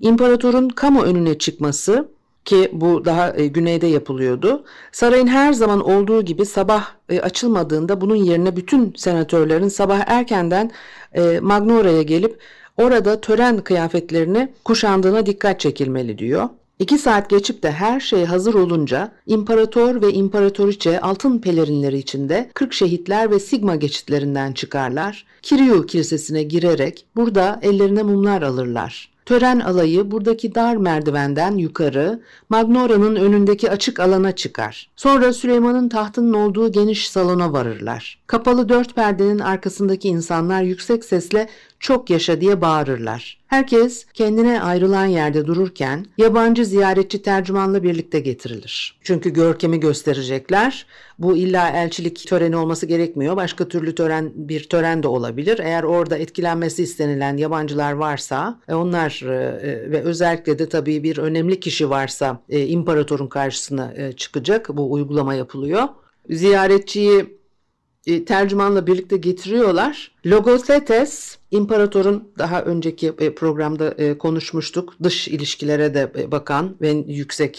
imparatorun 0.00 0.68
kamu 0.68 1.02
önüne 1.02 1.38
çıkması 1.38 2.08
ki 2.44 2.70
bu 2.72 3.04
daha 3.04 3.36
e, 3.36 3.46
güneyde 3.46 3.86
yapılıyordu. 3.86 4.64
Sarayın 4.92 5.26
her 5.26 5.52
zaman 5.52 5.80
olduğu 5.80 6.22
gibi 6.22 6.46
sabah 6.46 6.86
e, 7.08 7.20
açılmadığında 7.20 8.00
bunun 8.00 8.16
yerine 8.16 8.56
bütün 8.56 8.94
senatörlerin 8.96 9.68
sabah 9.68 10.00
erkenden 10.06 10.70
e, 11.12 11.40
Magnora'ya 11.40 12.02
gelip 12.02 12.38
orada 12.76 13.20
tören 13.20 13.58
kıyafetlerini 13.58 14.52
kuşandığına 14.64 15.26
dikkat 15.26 15.60
çekilmeli 15.60 16.18
diyor. 16.18 16.48
İki 16.78 16.98
saat 16.98 17.30
geçip 17.30 17.62
de 17.62 17.70
her 17.70 18.00
şey 18.00 18.24
hazır 18.24 18.54
olunca 18.54 19.12
imparator 19.26 20.02
ve 20.02 20.12
imparatoriçe 20.12 21.00
altın 21.00 21.38
pelerinleri 21.38 21.98
içinde 21.98 22.50
40 22.54 22.72
şehitler 22.72 23.30
ve 23.30 23.38
sigma 23.38 23.76
geçitlerinden 23.76 24.52
çıkarlar. 24.52 25.26
Kiriu 25.42 25.86
kilisesine 25.86 26.42
girerek 26.42 27.06
burada 27.16 27.58
ellerine 27.62 28.02
mumlar 28.02 28.42
alırlar. 28.42 29.12
Tören 29.26 29.60
alayı 29.60 30.10
buradaki 30.10 30.54
dar 30.54 30.76
merdivenden 30.76 31.56
yukarı 31.56 32.22
Magnora'nın 32.48 33.16
önündeki 33.16 33.70
açık 33.70 34.00
alana 34.00 34.32
çıkar. 34.32 34.90
Sonra 34.96 35.32
Süleyman'ın 35.32 35.88
tahtının 35.88 36.32
olduğu 36.32 36.72
geniş 36.72 37.10
salona 37.10 37.52
varırlar. 37.52 38.18
Kapalı 38.26 38.68
dört 38.68 38.94
perdenin 38.94 39.38
arkasındaki 39.38 40.08
insanlar 40.08 40.62
yüksek 40.62 41.04
sesle 41.04 41.48
çok 41.80 42.10
yaşa 42.10 42.40
diye 42.40 42.60
bağırırlar. 42.60 43.38
Herkes 43.46 44.06
kendine 44.14 44.62
ayrılan 44.62 45.06
yerde 45.06 45.46
dururken 45.46 46.06
yabancı 46.18 46.64
ziyaretçi 46.64 47.22
tercümanla 47.22 47.82
birlikte 47.82 48.20
getirilir. 48.20 48.98
Çünkü 49.02 49.30
görkemi 49.30 49.80
gösterecekler. 49.80 50.86
Bu 51.18 51.36
illa 51.36 51.68
elçilik 51.68 52.28
töreni 52.28 52.56
olması 52.56 52.86
gerekmiyor. 52.86 53.36
Başka 53.36 53.68
türlü 53.68 53.94
tören 53.94 54.32
bir 54.34 54.68
tören 54.68 55.02
de 55.02 55.08
olabilir. 55.08 55.58
Eğer 55.58 55.82
orada 55.82 56.18
etkilenmesi 56.18 56.82
istenilen 56.82 57.36
yabancılar 57.36 57.92
varsa 57.92 58.60
e, 58.68 58.74
onlar 58.74 59.11
e, 59.22 59.26
e, 59.26 59.90
ve 59.90 60.02
özellikle 60.02 60.58
de 60.58 60.68
tabii 60.68 61.02
bir 61.02 61.18
önemli 61.18 61.60
kişi 61.60 61.90
varsa 61.90 62.42
imparatorun 62.48 63.26
karşısına 63.26 64.12
çıkacak. 64.16 64.68
Bu 64.68 64.92
uygulama 64.92 65.34
yapılıyor. 65.34 65.88
Ziyaretçiyi 66.30 67.42
e, 68.06 68.24
tercümanla 68.24 68.86
birlikte 68.86 69.16
getiriyorlar. 69.16 70.10
Logothetes 70.26 71.38
imparatorun 71.50 72.32
daha 72.38 72.62
önceki 72.62 73.12
e, 73.18 73.34
programda 73.34 73.94
e, 73.98 74.18
konuşmuştuk. 74.18 74.94
Dış 75.02 75.28
ilişkilere 75.28 75.94
de 75.94 76.30
bakan 76.32 76.76
ve 76.80 77.04
yüksek 77.06 77.56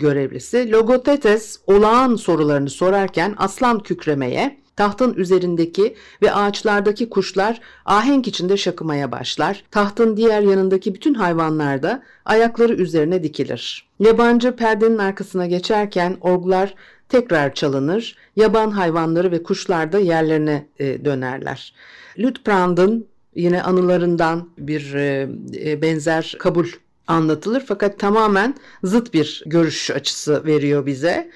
görevlisi. 0.00 0.72
Logothetes 0.72 1.58
olağan 1.66 2.16
sorularını 2.16 2.70
sorarken 2.70 3.34
aslan 3.36 3.82
kükremeye, 3.82 4.60
Tahtın 4.78 5.14
üzerindeki 5.14 5.94
ve 6.22 6.32
ağaçlardaki 6.32 7.10
kuşlar 7.10 7.60
ahenk 7.84 8.28
içinde 8.28 8.56
şakımaya 8.56 9.12
başlar. 9.12 9.64
Tahtın 9.70 10.16
diğer 10.16 10.42
yanındaki 10.42 10.94
bütün 10.94 11.14
hayvanlar 11.14 11.82
da 11.82 12.02
ayakları 12.24 12.74
üzerine 12.74 13.22
dikilir. 13.22 13.88
Yabancı 14.00 14.56
perdenin 14.56 14.98
arkasına 14.98 15.46
geçerken 15.46 16.16
orgular 16.20 16.74
tekrar 17.08 17.54
çalınır. 17.54 18.16
Yaban 18.36 18.70
hayvanları 18.70 19.32
ve 19.32 19.42
kuşlar 19.42 19.92
da 19.92 19.98
yerlerine 19.98 20.66
e, 20.78 21.04
dönerler. 21.04 21.74
Lütprand'ın 22.18 23.06
yine 23.34 23.62
anılarından 23.62 24.48
bir 24.58 24.94
e, 24.94 25.28
e, 25.64 25.82
benzer 25.82 26.36
kabul 26.38 26.66
anlatılır 27.06 27.64
fakat 27.68 27.98
tamamen 27.98 28.54
zıt 28.84 29.14
bir 29.14 29.42
görüş 29.46 29.90
açısı 29.90 30.46
veriyor 30.46 30.86
bize. 30.86 31.30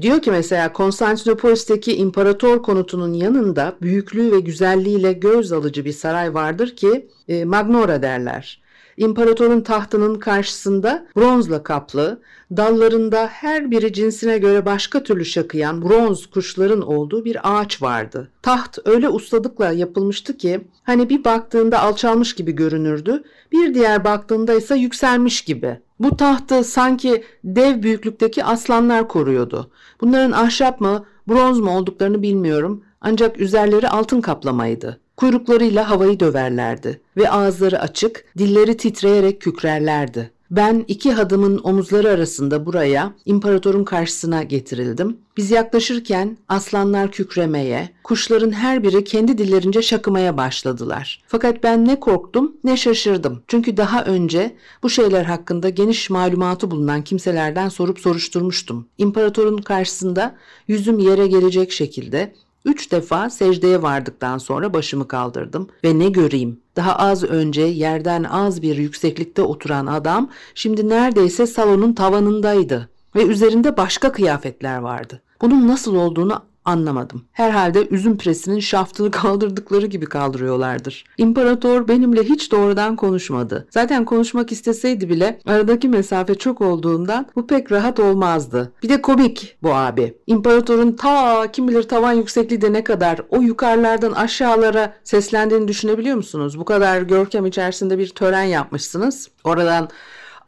Diyor 0.00 0.22
ki 0.22 0.30
mesela 0.30 0.72
Konstantinopolis'teki 0.72 1.96
imparator 1.96 2.62
konutunun 2.62 3.12
yanında 3.12 3.76
büyüklüğü 3.82 4.32
ve 4.32 4.40
güzelliğiyle 4.40 5.12
göz 5.12 5.52
alıcı 5.52 5.84
bir 5.84 5.92
saray 5.92 6.34
vardır 6.34 6.76
ki 6.76 7.06
e, 7.28 7.44
Magnora 7.44 8.02
derler. 8.02 8.62
İmparatorun 8.96 9.60
tahtının 9.60 10.18
karşısında 10.18 11.06
bronzla 11.16 11.62
kaplı, 11.62 12.20
dallarında 12.56 13.26
her 13.26 13.70
biri 13.70 13.92
cinsine 13.92 14.38
göre 14.38 14.66
başka 14.66 15.02
türlü 15.02 15.24
şakıyan 15.24 15.82
bronz 15.82 16.26
kuşların 16.26 16.82
olduğu 16.82 17.24
bir 17.24 17.38
ağaç 17.42 17.82
vardı. 17.82 18.28
Taht 18.42 18.78
öyle 18.84 19.08
ustalıkla 19.08 19.72
yapılmıştı 19.72 20.36
ki 20.36 20.60
hani 20.82 21.08
bir 21.08 21.24
baktığında 21.24 21.80
alçalmış 21.80 22.34
gibi 22.34 22.52
görünürdü, 22.52 23.22
bir 23.52 23.74
diğer 23.74 24.04
baktığında 24.04 24.54
ise 24.54 24.76
yükselmiş 24.76 25.42
gibi. 25.42 25.80
Bu 26.02 26.16
tahtı 26.16 26.64
sanki 26.64 27.24
dev 27.44 27.82
büyüklükteki 27.82 28.44
aslanlar 28.44 29.08
koruyordu. 29.08 29.70
Bunların 30.00 30.32
ahşap 30.32 30.80
mı, 30.80 31.04
bronz 31.28 31.60
mu 31.60 31.76
olduklarını 31.76 32.22
bilmiyorum 32.22 32.84
ancak 33.00 33.40
üzerleri 33.40 33.88
altın 33.88 34.20
kaplamaydı. 34.20 35.00
Kuyruklarıyla 35.16 35.90
havayı 35.90 36.20
döverlerdi 36.20 37.00
ve 37.16 37.30
ağızları 37.30 37.80
açık, 37.80 38.24
dilleri 38.38 38.76
titreyerek 38.76 39.40
kükrerlerdi. 39.40 40.30
Ben 40.52 40.84
iki 40.88 41.12
hadımın 41.12 41.60
omuzları 41.64 42.10
arasında 42.10 42.66
buraya, 42.66 43.12
imparatorun 43.24 43.84
karşısına 43.84 44.42
getirildim. 44.42 45.16
Biz 45.36 45.50
yaklaşırken 45.50 46.38
aslanlar 46.48 47.10
kükremeye, 47.10 47.88
kuşların 48.04 48.52
her 48.52 48.82
biri 48.82 49.04
kendi 49.04 49.38
dillerince 49.38 49.82
şakımaya 49.82 50.36
başladılar. 50.36 51.22
Fakat 51.26 51.62
ben 51.62 51.88
ne 51.88 52.00
korktum 52.00 52.56
ne 52.64 52.76
şaşırdım. 52.76 53.42
Çünkü 53.48 53.76
daha 53.76 54.04
önce 54.04 54.56
bu 54.82 54.90
şeyler 54.90 55.24
hakkında 55.24 55.68
geniş 55.68 56.10
malumatı 56.10 56.70
bulunan 56.70 57.02
kimselerden 57.02 57.68
sorup 57.68 57.98
soruşturmuştum. 57.98 58.86
İmparatorun 58.98 59.58
karşısında 59.58 60.36
yüzüm 60.68 60.98
yere 60.98 61.26
gelecek 61.26 61.72
şekilde 61.72 62.34
Üç 62.64 62.92
defa 62.92 63.30
secdeye 63.30 63.82
vardıktan 63.82 64.38
sonra 64.38 64.74
başımı 64.74 65.08
kaldırdım 65.08 65.68
ve 65.84 65.98
ne 65.98 66.08
göreyim? 66.08 66.61
Daha 66.76 66.96
az 66.96 67.24
önce 67.24 67.62
yerden 67.62 68.24
az 68.24 68.62
bir 68.62 68.76
yükseklikte 68.76 69.42
oturan 69.42 69.86
adam 69.86 70.30
şimdi 70.54 70.88
neredeyse 70.88 71.46
salonun 71.46 71.92
tavanındaydı 71.92 72.88
ve 73.14 73.22
üzerinde 73.24 73.76
başka 73.76 74.12
kıyafetler 74.12 74.78
vardı. 74.78 75.22
Bunun 75.40 75.68
nasıl 75.68 75.96
olduğunu 75.96 76.51
Anlamadım. 76.64 77.22
Herhalde 77.32 77.88
üzüm 77.90 78.18
presinin 78.18 78.60
şaftını 78.60 79.10
kaldırdıkları 79.10 79.86
gibi 79.86 80.06
kaldırıyorlardır. 80.06 81.04
İmparator 81.18 81.88
benimle 81.88 82.22
hiç 82.22 82.52
doğrudan 82.52 82.96
konuşmadı. 82.96 83.66
Zaten 83.70 84.04
konuşmak 84.04 84.52
isteseydi 84.52 85.08
bile 85.08 85.40
aradaki 85.46 85.88
mesafe 85.88 86.34
çok 86.34 86.60
olduğundan 86.60 87.26
bu 87.36 87.46
pek 87.46 87.72
rahat 87.72 88.00
olmazdı. 88.00 88.72
Bir 88.82 88.88
de 88.88 89.02
komik 89.02 89.56
bu 89.62 89.74
abi. 89.74 90.14
İmparatorun 90.26 90.92
ta 90.92 91.46
kim 91.52 91.68
bilir 91.68 91.82
tavan 91.82 92.12
yüksekliği 92.12 92.60
de 92.60 92.72
ne 92.72 92.84
kadar 92.84 93.20
o 93.30 93.40
yukarılardan 93.40 94.12
aşağılara 94.12 94.94
seslendiğini 95.04 95.68
düşünebiliyor 95.68 96.16
musunuz? 96.16 96.58
Bu 96.58 96.64
kadar 96.64 97.02
görkem 97.02 97.46
içerisinde 97.46 97.98
bir 97.98 98.08
tören 98.08 98.42
yapmışsınız. 98.42 99.28
Oradan 99.44 99.88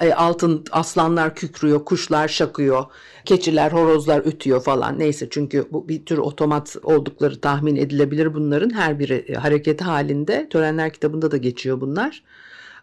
altın 0.01 0.65
aslanlar 0.71 1.35
kükrüyor, 1.35 1.85
kuşlar 1.85 2.29
şakıyor, 2.29 2.85
keçiler, 3.25 3.73
horozlar 3.73 4.27
ötüyor 4.27 4.63
falan. 4.63 4.99
Neyse 4.99 5.29
çünkü 5.31 5.69
bu 5.73 5.89
bir 5.89 6.07
tür 6.07 6.19
otomat 6.19 6.77
oldukları 6.83 7.41
tahmin 7.41 7.77
edilebilir 7.77 8.35
bunların. 8.35 8.75
Her 8.75 8.99
biri 8.99 9.25
e, 9.29 9.35
hareketi 9.35 9.85
halinde. 9.85 10.49
Törenler 10.49 10.93
kitabında 10.93 11.31
da 11.31 11.37
geçiyor 11.37 11.81
bunlar. 11.81 12.23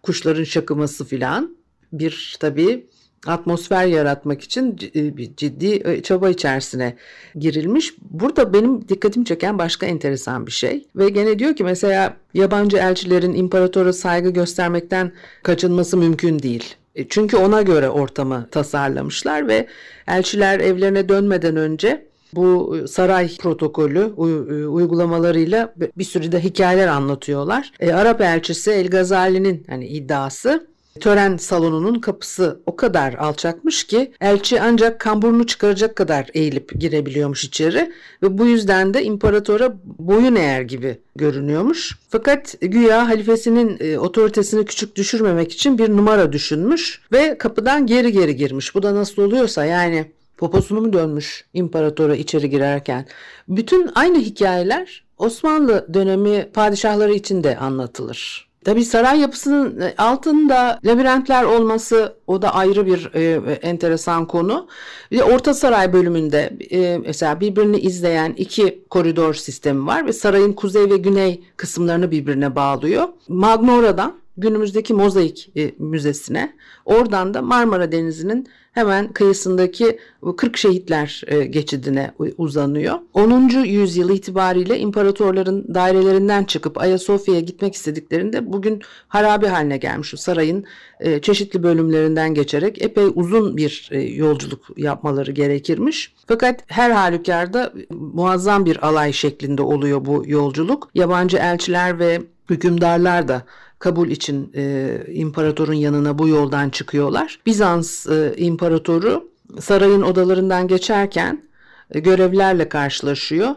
Kuşların 0.03 0.43
şakıması 0.43 1.05
filan. 1.05 1.57
Bir 1.93 2.37
tabii 2.39 2.87
atmosfer 3.27 3.85
yaratmak 3.85 4.41
için 4.41 4.77
e, 4.95 5.35
ciddi 5.35 6.01
çaba 6.03 6.29
içerisine 6.29 6.95
girilmiş. 7.35 7.93
Burada 8.01 8.53
benim 8.53 8.87
dikkatimi 8.87 9.25
çeken 9.25 9.57
başka 9.57 9.85
enteresan 9.85 10.47
bir 10.47 10.51
şey. 10.51 10.87
Ve 10.95 11.09
gene 11.09 11.39
diyor 11.39 11.55
ki 11.55 11.63
mesela 11.63 12.17
yabancı 12.33 12.77
elçilerin 12.77 13.33
imparatora 13.33 13.93
saygı 13.93 14.29
göstermekten 14.29 15.11
kaçınması 15.43 15.97
mümkün 15.97 16.39
değil. 16.39 16.75
E, 16.95 17.07
çünkü 17.07 17.37
ona 17.37 17.61
göre 17.61 17.89
ortamı 17.89 18.47
tasarlamışlar 18.51 19.47
ve 19.47 19.67
elçiler 20.07 20.59
evlerine 20.59 21.09
dönmeden 21.09 21.55
önce 21.55 22.05
bu 22.33 22.77
saray 22.87 23.37
protokolü 23.37 23.99
e, 23.99 24.65
uygulamalarıyla 24.67 25.73
bir 25.97 26.03
sürü 26.03 26.31
de 26.31 26.43
hikayeler 26.43 26.87
anlatıyorlar. 26.87 27.71
E, 27.79 27.93
Arap 27.93 28.21
elçisi 28.21 28.71
El 28.71 28.89
Gazali'nin 28.89 29.65
hani 29.69 29.87
iddiası 29.87 30.70
Tören 30.99 31.37
salonunun 31.37 31.99
kapısı 31.99 32.59
o 32.65 32.75
kadar 32.75 33.13
alçakmış 33.13 33.83
ki 33.83 34.11
elçi 34.21 34.61
ancak 34.61 34.99
kamburunu 34.99 35.47
çıkaracak 35.47 35.95
kadar 35.95 36.29
eğilip 36.33 36.79
girebiliyormuş 36.79 37.43
içeri 37.43 37.91
ve 38.23 38.37
bu 38.37 38.45
yüzden 38.45 38.93
de 38.93 39.03
imparatora 39.03 39.73
boyun 39.83 40.35
eğer 40.35 40.61
gibi 40.61 40.97
görünüyormuş. 41.15 41.97
Fakat 42.09 42.55
güya 42.61 43.07
halifesinin 43.07 43.77
e, 43.79 43.99
otoritesini 43.99 44.65
küçük 44.65 44.95
düşürmemek 44.95 45.51
için 45.51 45.77
bir 45.77 45.89
numara 45.89 46.31
düşünmüş 46.31 47.01
ve 47.11 47.37
kapıdan 47.37 47.87
geri 47.87 48.11
geri 48.11 48.35
girmiş. 48.35 48.75
Bu 48.75 48.83
da 48.83 48.95
nasıl 48.95 49.21
oluyorsa 49.21 49.65
yani 49.65 50.05
poposunu 50.37 50.81
mu 50.81 50.93
dönmüş 50.93 51.45
imparatora 51.53 52.15
içeri 52.15 52.49
girerken. 52.49 53.05
Bütün 53.47 53.89
aynı 53.95 54.17
hikayeler 54.19 55.03
Osmanlı 55.17 55.93
dönemi 55.93 56.49
padişahları 56.53 57.13
için 57.13 57.43
de 57.43 57.57
anlatılır. 57.57 58.50
Tabii 58.65 58.85
saray 58.85 59.19
yapısının 59.19 59.81
e, 59.81 59.93
altında 59.97 60.79
labirentler 60.85 61.43
olması 61.43 62.17
o 62.27 62.41
da 62.41 62.55
ayrı 62.55 62.85
bir 62.85 63.11
e, 63.13 63.55
enteresan 63.55 64.27
konu. 64.27 64.67
Ve 65.11 65.23
Orta 65.23 65.53
Saray 65.53 65.93
bölümünde 65.93 66.57
e, 66.71 66.97
mesela 66.97 67.39
birbirini 67.39 67.79
izleyen 67.79 68.33
iki 68.37 68.83
koridor 68.89 69.33
sistemi 69.33 69.85
var 69.85 70.05
ve 70.05 70.13
sarayın 70.13 70.53
kuzey 70.53 70.89
ve 70.89 70.97
güney 70.97 71.43
kısımlarını 71.57 72.11
birbirine 72.11 72.55
bağlıyor. 72.55 73.07
Magnora'dan 73.27 74.20
günümüzdeki 74.37 74.93
Mozaik 74.93 75.51
e, 75.57 75.71
Müzesi'ne. 75.79 76.53
Oradan 76.85 77.33
da 77.33 77.41
Marmara 77.41 77.91
Denizi'nin 77.91 78.47
hemen 78.71 79.13
kıyısındaki 79.13 79.99
40 80.37 80.57
şehitler 80.57 81.21
e, 81.27 81.45
geçidine 81.45 82.11
uzanıyor. 82.37 82.95
10. 83.13 83.49
yüzyıl 83.49 84.09
itibariyle 84.09 84.79
imparatorların 84.79 85.73
dairelerinden 85.73 86.43
çıkıp 86.43 86.77
Ayasofya'ya 86.77 87.41
gitmek 87.41 87.75
istediklerinde 87.75 88.53
bugün 88.53 88.81
harabe 89.07 89.47
haline 89.47 89.77
gelmiş. 89.77 90.13
O 90.13 90.17
sarayın 90.17 90.65
e, 90.99 91.21
çeşitli 91.21 91.63
bölümlerinden 91.63 92.33
geçerek 92.33 92.81
epey 92.81 93.05
uzun 93.15 93.57
bir 93.57 93.89
e, 93.91 94.01
yolculuk 94.01 94.69
yapmaları 94.77 95.31
gerekirmiş. 95.31 96.13
Fakat 96.27 96.63
her 96.67 96.91
halükarda 96.91 97.73
muazzam 97.89 98.65
bir 98.65 98.87
alay 98.87 99.13
şeklinde 99.13 99.61
oluyor 99.61 100.05
bu 100.05 100.23
yolculuk. 100.27 100.89
Yabancı 100.95 101.37
elçiler 101.37 101.99
ve 101.99 102.21
hükümdarlar 102.51 103.27
da 103.27 103.41
kabul 103.79 104.09
için 104.09 104.51
e, 104.55 104.97
imparatorun 105.07 105.73
yanına 105.73 106.19
bu 106.19 106.27
yoldan 106.27 106.69
çıkıyorlar. 106.69 107.39
Bizans 107.45 108.07
e, 108.07 108.33
imparatoru 108.37 109.31
sarayın 109.59 110.01
odalarından 110.01 110.67
geçerken 110.67 111.43
e, 111.91 111.99
görevlilerle 111.99 112.69
karşılaşıyor. 112.69 113.49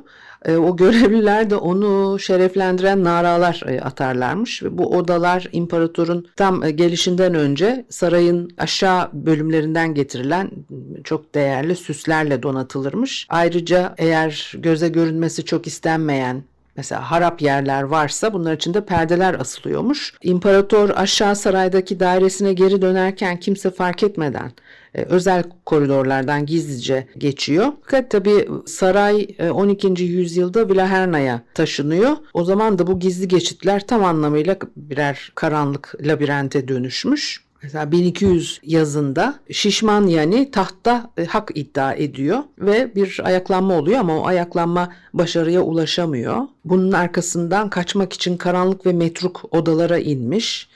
E, 0.44 0.57
o 0.57 0.76
görevliler 0.76 1.50
de 1.50 1.57
onu 1.57 2.18
şereflendiren 2.18 3.04
naralar 3.04 3.62
e, 3.66 3.80
atarlarmış 3.80 4.62
ve 4.62 4.78
bu 4.78 4.96
odalar 4.96 5.48
imparatorun 5.52 6.26
tam 6.37 6.62
e, 6.62 6.70
gelişinden 6.70 7.35
önce 7.35 7.87
sarayın 7.90 8.50
aşağı 8.59 9.11
bölümlerinden 9.12 9.94
getirilen 9.94 10.50
çok 11.04 11.35
değerli 11.35 11.76
süslerle 11.76 12.42
donatılırmış. 12.42 13.26
Ayrıca 13.28 13.94
eğer 13.98 14.52
göze 14.59 14.88
görünmesi 14.88 15.44
çok 15.44 15.66
istenmeyen 15.66 16.44
Mesela 16.76 17.10
harap 17.10 17.42
yerler 17.42 17.82
varsa 17.82 18.32
bunlar 18.32 18.52
için 18.54 18.74
de 18.74 18.84
perdeler 18.84 19.34
asılıyormuş. 19.34 20.14
İmparator 20.22 20.90
aşağı 20.90 21.37
saraydaki 21.37 22.00
dairesine 22.00 22.52
geri 22.52 22.82
dönerken 22.82 23.40
kimse 23.40 23.70
fark 23.70 24.02
etmeden 24.02 24.52
e, 24.94 25.02
özel 25.02 25.44
koridorlardan 25.66 26.46
gizlice 26.46 27.08
geçiyor. 27.18 27.72
Fakat 27.82 28.10
tabi 28.10 28.48
saray 28.66 29.28
12. 29.52 29.88
E, 29.88 30.02
yüzyılda 30.02 30.68
Vilaherna'ya 30.68 31.42
taşınıyor. 31.54 32.16
O 32.34 32.44
zaman 32.44 32.78
da 32.78 32.87
bu 32.87 32.98
gizli 32.98 33.28
geçitler 33.28 33.87
tam 33.87 34.04
anlamıyla 34.04 34.56
birer 34.76 35.32
karanlık 35.34 35.94
labirente 36.00 36.68
dönüşmüş. 36.68 37.44
Mesela 37.64 37.92
1200 37.92 38.61
yazında 38.62 39.35
Şişman 39.50 40.07
yani 40.07 40.50
tahtta 40.50 41.11
e, 41.16 41.24
hak 41.24 41.50
iddia 41.55 41.94
ediyor 41.94 42.38
ve 42.59 42.94
bir 42.94 43.20
ayaklanma 43.24 43.74
oluyor 43.74 44.00
ama 44.00 44.18
o 44.18 44.27
ayaklanma 44.27 44.92
başarıya 45.14 45.61
ulaşamıyor. 45.61 46.37
Bunun 46.64 46.92
arkasından 46.92 47.70
kaçmak 47.70 48.12
için 48.12 48.37
karanlık 48.37 48.87
ve 48.87 48.92
metruk 48.92 49.44
odalara 49.50 49.98
inmiş. 49.98 50.68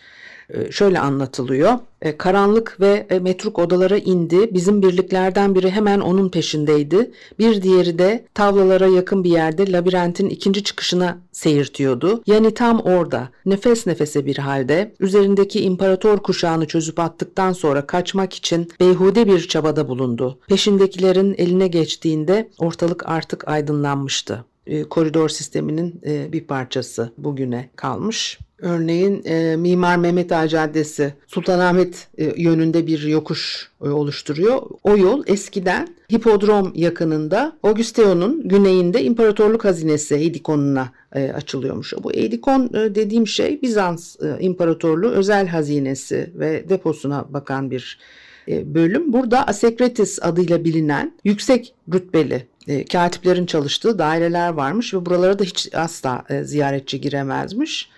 E, 0.54 0.72
şöyle 0.72 1.00
anlatılıyor. 1.00 1.78
E, 2.02 2.16
karanlık 2.16 2.80
ve 2.80 3.06
e, 3.10 3.18
metruk 3.18 3.58
odalara 3.58 3.96
indi. 3.96 4.54
Bizim 4.54 4.82
birliklerden 4.82 5.54
biri 5.54 5.70
hemen 5.70 6.00
onun 6.00 6.28
peşindeydi. 6.28 7.10
Bir 7.38 7.62
diğeri 7.62 7.98
de 7.98 8.24
tavlalara 8.34 8.86
yakın 8.86 9.24
bir 9.24 9.30
yerde 9.30 9.72
labirentin 9.72 10.28
ikinci 10.28 10.64
çıkışına 10.64 11.18
seyirtiyordu. 11.32 12.22
Yani 12.26 12.54
tam 12.54 12.80
orada 12.80 13.28
nefes 13.46 13.86
nefese 13.86 14.26
bir 14.26 14.36
halde 14.38 14.94
üzerindeki 15.00 15.60
imparator 15.60 16.18
kuşağını 16.18 16.66
çözüp 16.66 16.98
attıktan 16.98 17.52
sonra 17.52 17.86
kaçmak 17.86 18.34
için 18.34 18.70
beyhude 18.80 19.26
bir 19.26 19.48
çabada 19.48 19.88
bulundu. 19.88 20.38
Peşindekilerin 20.48 21.34
eline 21.38 21.68
geçtiğinde 21.68 22.50
ortalık 22.58 23.08
artık 23.08 23.48
aydınlanmıştı. 23.48 24.44
Koridor 24.90 25.28
sisteminin 25.28 26.00
bir 26.32 26.40
parçası 26.40 27.12
bugüne 27.18 27.70
kalmış. 27.76 28.38
Örneğin 28.60 29.22
e, 29.24 29.56
Mimar 29.56 29.96
Mehmet 29.96 30.32
Ağa 30.32 30.48
Caddesi 30.48 31.14
Sultanahmet 31.26 32.08
e, 32.18 32.42
yönünde 32.42 32.86
bir 32.86 33.02
yokuş 33.02 33.70
e, 33.84 33.88
oluşturuyor. 33.88 34.62
O 34.84 34.96
yol 34.96 35.22
eskiden 35.26 35.88
Hipodrom 36.12 36.72
yakınında 36.74 37.56
Augusteo'nun 37.62 38.48
güneyinde 38.48 39.02
İmparatorluk 39.04 39.64
Hazinesi 39.64 40.14
Eidikon'una 40.14 40.92
e, 41.14 41.32
açılıyormuş. 41.32 41.94
Bu 42.02 42.12
Eidikon 42.12 42.70
e, 42.74 42.94
dediğim 42.94 43.26
şey 43.26 43.62
Bizans 43.62 44.16
e, 44.20 44.36
İmparatorluğu 44.40 45.10
özel 45.10 45.46
hazinesi 45.46 46.32
ve 46.34 46.68
deposuna 46.68 47.26
bakan 47.32 47.70
bir 47.70 47.98
e, 48.00 48.27
bölüm. 48.74 49.12
Burada 49.12 49.46
Asekretis 49.46 50.18
adıyla 50.22 50.64
bilinen 50.64 51.12
yüksek 51.24 51.74
rütbeli 51.92 52.46
e, 52.68 52.84
katiplerin 52.84 53.46
çalıştığı 53.46 53.98
daireler 53.98 54.48
varmış 54.48 54.94
ve 54.94 55.06
buralara 55.06 55.38
da 55.38 55.44
hiç 55.44 55.74
asla 55.74 56.24
e, 56.28 56.44
ziyaretçi 56.44 57.00
giremezmiş. 57.00 57.90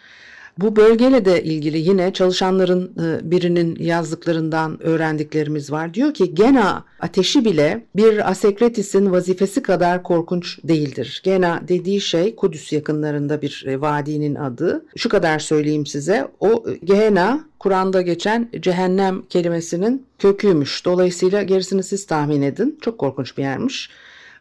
Bu 0.58 0.76
bölgeyle 0.76 1.24
de 1.24 1.42
ilgili 1.42 1.78
yine 1.78 2.12
çalışanların 2.12 2.92
e, 2.98 3.30
birinin 3.30 3.76
yazdıklarından 3.80 4.82
öğrendiklerimiz 4.82 5.72
var. 5.72 5.94
Diyor 5.94 6.14
ki 6.14 6.34
Gena 6.34 6.84
ateşi 7.00 7.44
bile 7.44 7.86
bir 7.96 8.30
Asekretis'in 8.30 9.12
vazifesi 9.12 9.62
kadar 9.62 10.02
korkunç 10.02 10.58
değildir. 10.64 11.20
Gena 11.24 11.60
dediği 11.68 12.00
şey 12.00 12.36
Kudüs 12.36 12.72
yakınlarında 12.72 13.42
bir 13.42 13.64
e, 13.66 13.80
vadinin 13.80 14.34
adı. 14.34 14.84
Şu 14.96 15.08
kadar 15.08 15.38
söyleyeyim 15.38 15.86
size. 15.86 16.28
O 16.40 16.64
e, 16.68 16.76
Gena 16.84 17.44
Kur'an'da 17.58 18.02
geçen 18.02 18.48
cehennem 18.60 19.22
kelimesinin 19.22 20.06
köküymüş. 20.18 20.84
Dolayısıyla 20.84 21.42
gerisini 21.42 21.82
siz 21.82 22.06
tahmin 22.06 22.42
edin. 22.42 22.78
Çok 22.80 22.98
korkunç 22.98 23.38
bir 23.38 23.42
yermiş. 23.42 23.90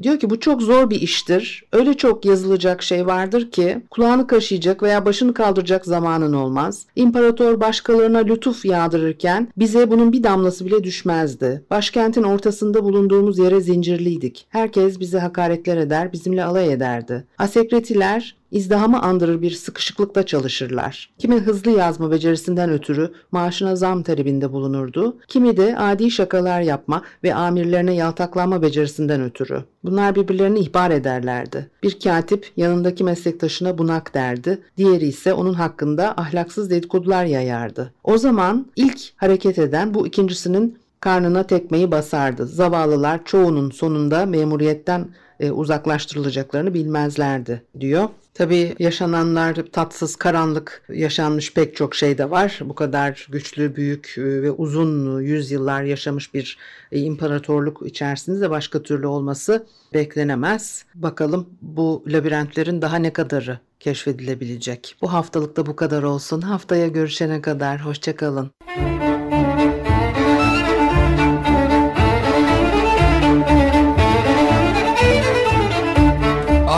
Diyor 0.03 0.19
ki 0.19 0.29
bu 0.29 0.39
çok 0.39 0.61
zor 0.61 0.89
bir 0.89 1.01
iştir. 1.01 1.63
Öyle 1.73 1.93
çok 1.93 2.25
yazılacak 2.25 2.83
şey 2.83 3.05
vardır 3.05 3.51
ki 3.51 3.81
kulağını 3.89 4.27
kaşıyacak 4.27 4.83
veya 4.83 5.05
başını 5.05 5.33
kaldıracak 5.33 5.85
zamanın 5.85 6.33
olmaz. 6.33 6.85
İmparator 6.95 7.59
başkalarına 7.59 8.17
lütuf 8.17 8.65
yağdırırken 8.65 9.47
bize 9.57 9.91
bunun 9.91 10.13
bir 10.13 10.23
damlası 10.23 10.65
bile 10.65 10.83
düşmezdi. 10.83 11.63
Başkentin 11.71 12.23
ortasında 12.23 12.83
bulunduğumuz 12.83 13.39
yere 13.39 13.61
zincirliydik. 13.61 14.45
Herkes 14.49 14.99
bize 14.99 15.19
hakaretler 15.19 15.77
eder, 15.77 16.13
bizimle 16.13 16.43
alay 16.43 16.73
ederdi. 16.73 17.23
Asekretiler 17.37 18.38
izdihamı 18.51 19.01
andırır 19.01 19.41
bir 19.41 19.51
sıkışıklıkta 19.51 20.25
çalışırlar. 20.25 21.09
Kimi 21.17 21.35
hızlı 21.35 21.71
yazma 21.71 22.11
becerisinden 22.11 22.69
ötürü 22.69 23.11
maaşına 23.31 23.75
zam 23.75 24.03
talebinde 24.03 24.51
bulunurdu, 24.51 25.17
kimi 25.27 25.57
de 25.57 25.77
adi 25.77 26.11
şakalar 26.11 26.61
yapma 26.61 27.03
ve 27.23 27.35
amirlerine 27.35 27.93
yaltaklanma 27.95 28.61
becerisinden 28.61 29.21
ötürü. 29.21 29.63
Bunlar 29.83 30.15
birbirlerini 30.15 30.59
ihbar 30.59 30.91
ederlerdi. 30.91 31.69
Bir 31.83 31.99
katip 31.99 32.51
yanındaki 32.57 33.03
meslektaşına 33.03 33.77
bunak 33.77 34.13
derdi, 34.13 34.61
diğeri 34.77 35.05
ise 35.05 35.33
onun 35.33 35.53
hakkında 35.53 36.17
ahlaksız 36.17 36.69
dedikodular 36.69 37.25
yayardı. 37.25 37.93
O 38.03 38.17
zaman 38.17 38.67
ilk 38.75 38.99
hareket 39.15 39.59
eden 39.59 39.93
bu 39.93 40.07
ikincisinin 40.07 40.77
karnına 40.99 41.43
tekmeyi 41.43 41.91
basardı. 41.91 42.45
Zavallılar 42.45 43.25
çoğunun 43.25 43.71
sonunda 43.71 44.25
memuriyetten 44.25 45.07
e, 45.39 45.51
uzaklaştırılacaklarını 45.51 46.73
bilmezlerdi 46.73 47.63
diyor. 47.79 48.09
Tabii 48.33 48.75
yaşananlar 48.79 49.55
tatsız, 49.55 50.15
karanlık 50.15 50.83
yaşanmış 50.89 51.53
pek 51.53 51.75
çok 51.75 51.95
şey 51.95 52.17
de 52.17 52.29
var. 52.29 52.59
Bu 52.65 52.75
kadar 52.75 53.27
güçlü, 53.31 53.75
büyük 53.75 54.15
e, 54.17 54.41
ve 54.41 54.51
uzun 54.51 55.21
yüzyıllar 55.21 55.83
yaşamış 55.83 56.33
bir 56.33 56.57
e, 56.91 56.99
imparatorluk 56.99 57.81
içerisinde 57.85 58.41
de 58.41 58.49
başka 58.49 58.83
türlü 58.83 59.07
olması 59.07 59.67
beklenemez. 59.93 60.85
Bakalım 60.95 61.49
bu 61.61 62.03
labirentlerin 62.07 62.81
daha 62.81 62.97
ne 62.97 63.13
kadarı 63.13 63.59
keşfedilebilecek. 63.79 64.95
Bu 65.01 65.13
haftalıkta 65.13 65.65
bu 65.65 65.75
kadar 65.75 66.03
olsun. 66.03 66.41
Haftaya 66.41 66.87
görüşene 66.87 67.41
kadar 67.41 67.85
hoşçakalın. 67.85 68.51